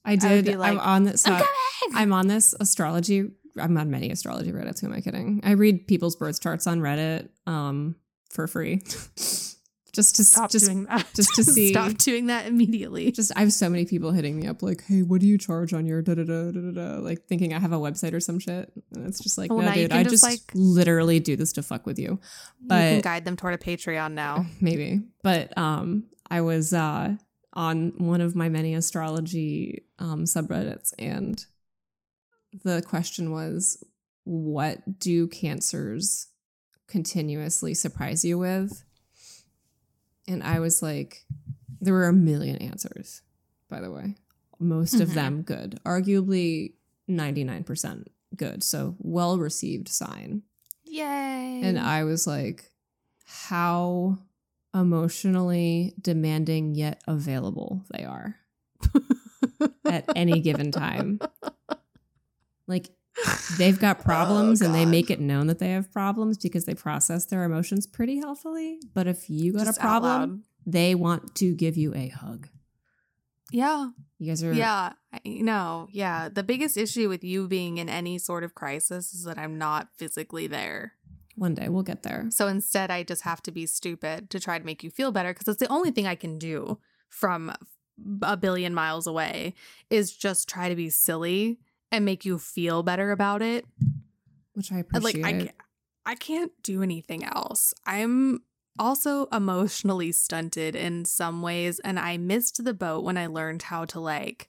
[0.06, 0.46] I did.
[0.46, 1.26] be like, I'm on this.
[1.26, 1.44] I'm uh.
[1.92, 3.30] I'm on this astrology.
[3.60, 4.80] I'm on many astrology Reddits.
[4.80, 5.40] Who am I kidding?
[5.44, 7.96] I read people's birth charts on Reddit um,
[8.30, 8.80] for free,
[9.92, 11.06] just to Stop just doing that.
[11.14, 11.70] just to see.
[11.72, 13.12] Stop doing that immediately.
[13.12, 15.72] Just I have so many people hitting me up like, "Hey, what do you charge
[15.72, 18.20] on your da da da da da da?" Like thinking I have a website or
[18.20, 21.36] some shit, and it's just like, Well, no, dude, I just, just like- literally do
[21.36, 22.18] this to fuck with you.
[22.62, 24.46] you can guide them toward a Patreon now.
[24.60, 25.02] maybe.
[25.22, 27.14] But um, I was uh
[27.52, 31.44] on one of my many astrology um subreddits, and
[32.62, 33.82] the question was,
[34.24, 36.28] "What do cancers
[36.86, 38.84] continuously surprise you with?"
[40.28, 41.26] And I was like,
[41.80, 43.20] there were a million answers.
[43.68, 44.14] By the way,
[44.58, 45.14] most of Mhm.
[45.14, 46.74] them good, arguably
[47.08, 48.62] ninety nine percent good.
[48.62, 50.42] So well received sign.
[50.84, 51.60] Yay!
[51.62, 52.70] And I was like,
[53.24, 54.18] how
[54.72, 58.36] emotionally demanding yet available they are
[59.84, 61.20] at any given time.
[62.66, 62.90] Like,
[63.58, 66.64] they've got oh, problems and they Oh, make it known that they have problems because
[66.64, 68.78] they process their emotions pretty healthily.
[68.94, 72.48] But if you got Just a problem, they want to give you a hug.
[73.52, 73.90] Yeah.
[74.18, 75.88] You guys are, Yeah, No.
[75.92, 79.58] Yeah, the biggest issue with you being in any sort of crisis is that I'm
[79.58, 80.94] not physically there.
[81.36, 82.26] one day we'll get there.
[82.30, 85.32] So instead, I just have to be stupid to try to make you feel better
[85.32, 86.78] because it's the only thing I can do
[87.08, 87.52] from
[88.22, 89.54] a billion miles away
[89.90, 91.58] is just try to be silly
[91.94, 93.64] and make you feel better about it.
[94.54, 95.22] which I appreciate.
[95.22, 95.54] Like
[96.06, 97.74] I, I can't do anything else.
[97.86, 98.42] I'm
[98.78, 103.84] also emotionally stunted in some ways, and I missed the boat when I learned how
[103.86, 104.48] to like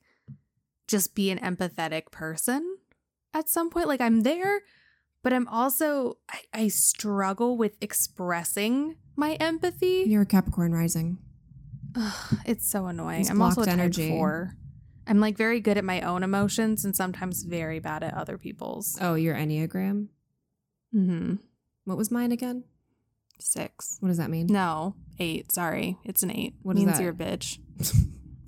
[0.88, 2.78] just be an empathetic person
[3.34, 3.88] at some point.
[3.88, 4.62] Like I'm there,
[5.24, 10.04] but I'm also I, I struggle with expressing my empathy.
[10.08, 11.20] You're a Capricorn rising.
[11.96, 13.22] Ugh, it's so annoying.
[13.22, 14.10] It's I'm also a blocked type energy.
[14.10, 14.56] four.
[15.08, 18.98] I'm like very good at my own emotions and sometimes very bad at other people's.
[19.00, 20.08] Oh, your Enneagram.
[20.94, 21.36] Mm-hmm.
[21.86, 22.64] What was mine again?
[23.40, 23.98] Six.
[24.00, 24.48] What does that mean?
[24.48, 25.52] No, eight.
[25.52, 26.56] Sorry, it's an eight.
[26.62, 27.04] What is means that?
[27.04, 27.60] you're a bitch.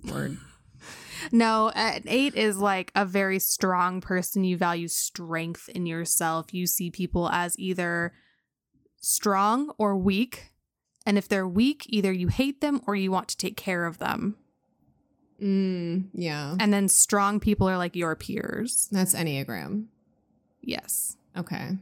[0.12, 0.38] Word.
[1.32, 4.44] No, an eight is like a very strong person.
[4.44, 6.54] You value strength in yourself.
[6.54, 8.14] You see people as either
[9.02, 10.52] strong or weak.
[11.06, 13.98] And if they're weak, either you hate them or you want to take care of
[13.98, 14.38] them.
[15.42, 16.56] Mm, yeah.
[16.60, 18.88] And then strong people are like your peers.
[18.92, 19.86] That's Enneagram.
[20.62, 21.18] Yes.
[21.38, 21.78] Okay.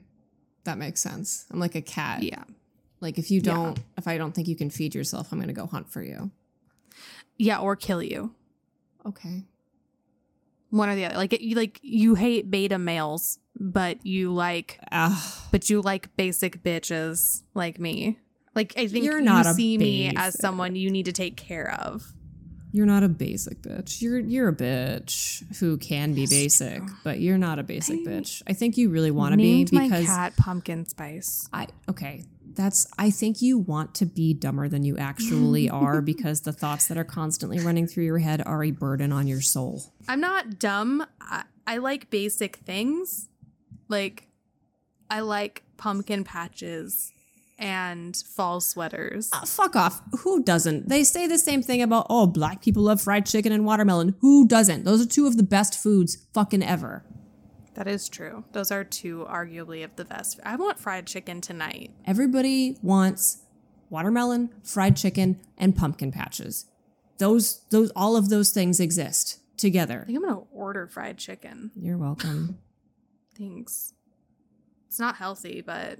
[0.65, 1.45] That makes sense.
[1.51, 2.23] I'm like a cat.
[2.23, 2.43] Yeah.
[3.01, 5.53] Like if you don't, if I don't think you can feed yourself, I'm going to
[5.53, 6.31] go hunt for you.
[7.37, 8.33] Yeah, or kill you.
[9.05, 9.43] Okay.
[10.69, 11.15] One or the other.
[11.15, 16.63] Like you like you hate beta males, but you like Ah, but you like basic
[16.63, 18.19] bitches like me.
[18.55, 21.71] Like I think You're not you see me as someone you need to take care
[21.71, 22.13] of.
[22.75, 24.01] You're not a basic bitch.
[24.01, 26.95] You're you're a bitch who can be That's basic, true.
[27.05, 28.43] but you're not a basic I bitch.
[28.47, 31.47] I think you really want to be Named my because cat pumpkin spice.
[31.53, 32.25] I okay.
[32.53, 36.87] That's I think you want to be dumber than you actually are because the thoughts
[36.89, 39.93] that are constantly running through your head are a burden on your soul.
[40.09, 41.05] I'm not dumb.
[41.21, 43.29] I, I like basic things.
[43.87, 44.27] Like
[45.09, 47.13] I like pumpkin patches
[47.57, 49.29] and fall sweaters.
[49.31, 50.01] Uh, fuck off.
[50.19, 50.89] Who doesn't?
[50.89, 54.15] They say the same thing about oh, black people love fried chicken and watermelon.
[54.21, 54.83] Who doesn't?
[54.83, 57.05] Those are two of the best foods fucking ever.
[57.75, 58.45] That is true.
[58.53, 60.39] Those are two arguably of the best.
[60.45, 61.91] I want fried chicken tonight.
[62.05, 63.39] Everybody wants
[63.89, 66.65] watermelon, fried chicken, and pumpkin patches.
[67.17, 70.01] Those those all of those things exist together.
[70.01, 71.71] I think I'm gonna order fried chicken.
[71.75, 72.59] You're welcome.
[73.37, 73.93] Thanks.
[74.87, 75.99] It's not healthy, but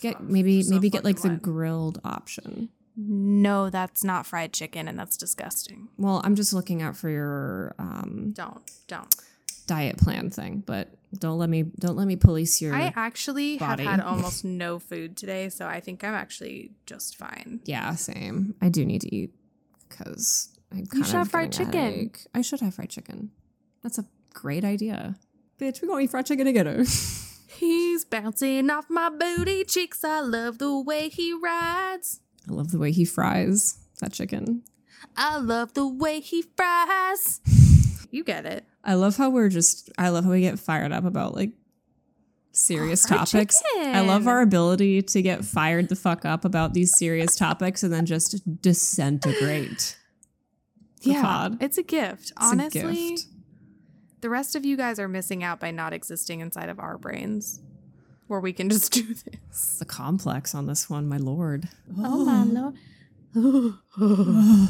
[0.00, 2.70] Get maybe maybe get like the grilled option.
[2.96, 5.88] No, that's not fried chicken, and that's disgusting.
[5.96, 9.14] Well, I'm just looking out for your um, Don't, don't.
[9.66, 10.88] diet plan thing, but
[11.18, 12.74] don't let me don't let me police your.
[12.74, 13.84] I actually body.
[13.84, 17.60] have had almost no food today, so I think I'm actually just fine.
[17.64, 18.54] yeah, same.
[18.60, 19.30] I do need to eat
[19.88, 22.10] because I kind should have fried chicken.
[22.34, 23.30] I should have fried chicken.
[23.82, 24.04] That's a
[24.34, 25.16] great idea,
[25.58, 25.80] bitch.
[25.80, 26.84] We're gonna eat fried chicken together.
[27.54, 30.04] He's bouncing off my booty cheeks.
[30.04, 32.20] I love the way he rides.
[32.48, 34.62] I love the way he fries that chicken.
[35.16, 37.40] I love the way he fries.
[38.14, 38.66] You get it.
[38.84, 39.90] I love how we're just.
[39.96, 41.52] I love how we get fired up about like
[42.50, 43.58] serious topics.
[43.78, 47.90] I love our ability to get fired the fuck up about these serious topics and
[47.90, 49.96] then just disintegrate.
[51.04, 51.56] The Yeah, pod.
[51.62, 52.20] it's a gift.
[52.20, 53.26] It's a Honestly, gift.
[54.22, 57.60] The rest of you guys are missing out by not existing inside of our brains,
[58.28, 59.76] where we can just do this.
[59.78, 61.68] the complex on this one, my lord.
[61.98, 62.74] Oh my lord.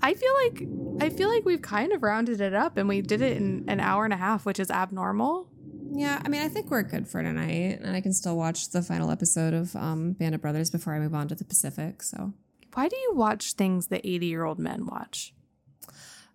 [0.00, 0.68] I feel like
[1.00, 3.80] I feel like we've kind of rounded it up and we did it in an
[3.80, 5.48] hour and a half, which is abnormal.
[5.90, 8.82] Yeah, I mean, I think we're good for tonight, and I can still watch the
[8.82, 12.02] final episode of um, Band of Brothers before I move on to the Pacific.
[12.02, 12.34] So,
[12.74, 15.32] Why do you watch things that 80 year old men watch?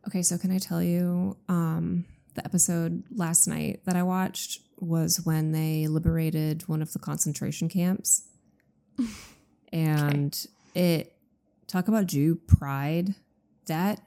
[0.08, 2.06] Okay, so can I tell you um,
[2.36, 7.70] the episode last night that I watched was when they liberated one of the concentration
[7.70, 8.24] camps,
[9.74, 11.16] and it
[11.68, 13.16] talk about Jew pride.
[13.68, 14.02] That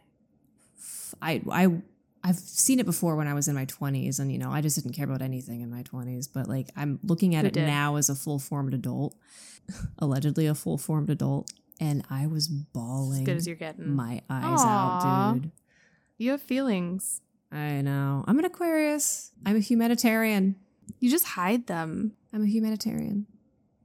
[1.23, 1.81] I I
[2.23, 4.77] I've seen it before when I was in my 20s and you know, I just
[4.77, 7.67] didn't care about anything in my 20s, but like I'm looking at Who it did?
[7.67, 9.15] now as a full-formed adult,
[9.99, 11.51] allegedly a full-formed adult,
[11.81, 13.95] and I was bawling As good as you're getting.
[13.95, 15.29] my eyes Aw.
[15.29, 15.53] out, dude.
[16.19, 17.21] You have feelings.
[17.53, 18.25] I know.
[18.27, 19.33] I'm an Aquarius.
[19.45, 20.57] I'm a humanitarian.
[21.01, 22.13] You just hide them.
[22.33, 23.27] I'm a humanitarian.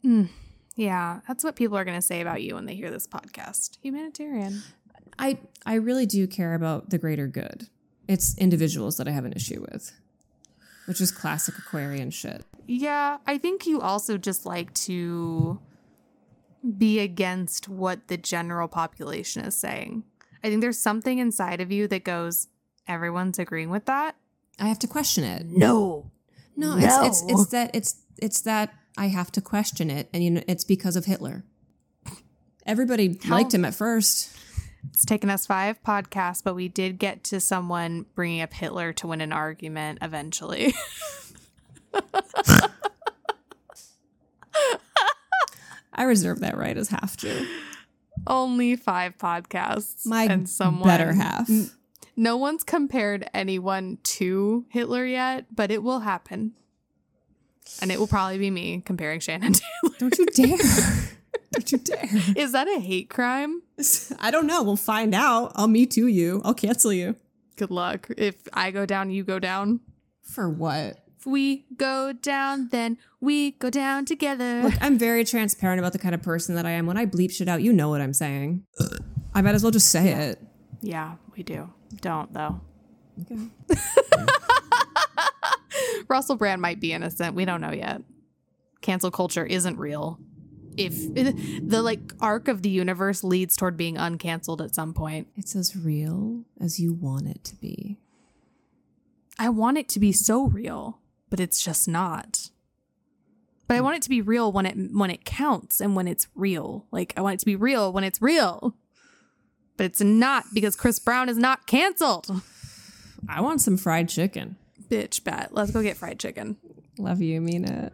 [0.03, 0.29] Mm.
[0.75, 3.77] Yeah, that's what people are going to say about you when they hear this podcast.
[3.83, 4.63] Humanitarian.
[5.19, 7.67] I I really do care about the greater good.
[8.07, 9.91] It's individuals that I have an issue with,
[10.85, 12.43] which is classic Aquarian shit.
[12.65, 15.59] Yeah, I think you also just like to
[16.77, 20.03] be against what the general population is saying.
[20.43, 22.47] I think there's something inside of you that goes,
[22.87, 24.15] everyone's agreeing with that.
[24.59, 25.45] I have to question it.
[25.45, 26.11] No.
[26.55, 30.29] No, it's it's it's that it's it's that I have to question it, and you
[30.29, 31.43] know it's because of Hitler.
[32.65, 34.35] Everybody How- liked him at first.
[34.89, 39.07] It's taken us five podcasts, but we did get to someone bringing up Hitler to
[39.07, 40.73] win an argument eventually.
[45.93, 47.45] I reserve that right as half Jew.
[48.27, 50.05] Only five podcasts.
[50.05, 51.49] My and someone better half.
[52.15, 56.53] No one's compared anyone to Hitler yet, but it will happen.
[57.81, 59.53] And it will probably be me comparing Shannon
[59.83, 59.95] Taylor.
[59.97, 60.57] Don't you dare.
[61.51, 62.09] Don't you dare.
[62.35, 63.61] Is that a hate crime?
[64.19, 64.61] I don't know.
[64.63, 65.51] We'll find out.
[65.55, 66.41] I'll me too you.
[66.43, 67.15] I'll cancel you.
[67.55, 68.09] Good luck.
[68.17, 69.79] If I go down, you go down.
[70.21, 71.00] For what?
[71.21, 74.63] If we go down, then we go down together.
[74.63, 76.87] Look, I'm very transparent about the kind of person that I am.
[76.87, 78.65] When I bleep shit out, you know what I'm saying.
[79.35, 80.41] I might as well just say it.
[80.81, 81.69] yeah, we do.
[82.01, 82.59] Don't though.
[83.21, 83.37] Okay.
[86.07, 87.35] Russell Brand might be innocent.
[87.35, 88.01] We don't know yet.
[88.81, 90.19] Cancel culture isn't real.
[90.75, 95.55] If the like arc of the universe leads toward being uncanceled at some point, It's
[95.55, 97.99] as real as you want it to be.
[99.37, 100.99] I want it to be so real,
[101.31, 102.51] but it's just not.
[103.67, 106.27] But I want it to be real when it when it counts and when it's
[106.35, 106.85] real.
[106.91, 108.75] Like I want it to be real when it's real.
[109.77, 112.29] But it's not because Chris Brown is not canceled.
[113.29, 114.57] I want some fried chicken.
[114.89, 115.53] Bitch bet.
[115.53, 116.57] Let's go get fried chicken.
[116.97, 117.93] Love you, mean it.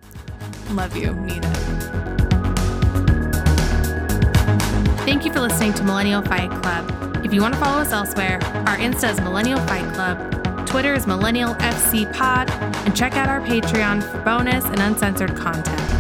[0.72, 1.14] Love you.
[1.14, 1.58] Need it.
[5.06, 7.24] Thank you for listening to Millennial Fight Club.
[7.24, 10.37] If you want to follow us elsewhere, our Insta is Millennial Fight Club,
[10.68, 12.50] Twitter is Millennial FC Pod,
[12.86, 15.97] and check out our Patreon for bonus and uncensored content.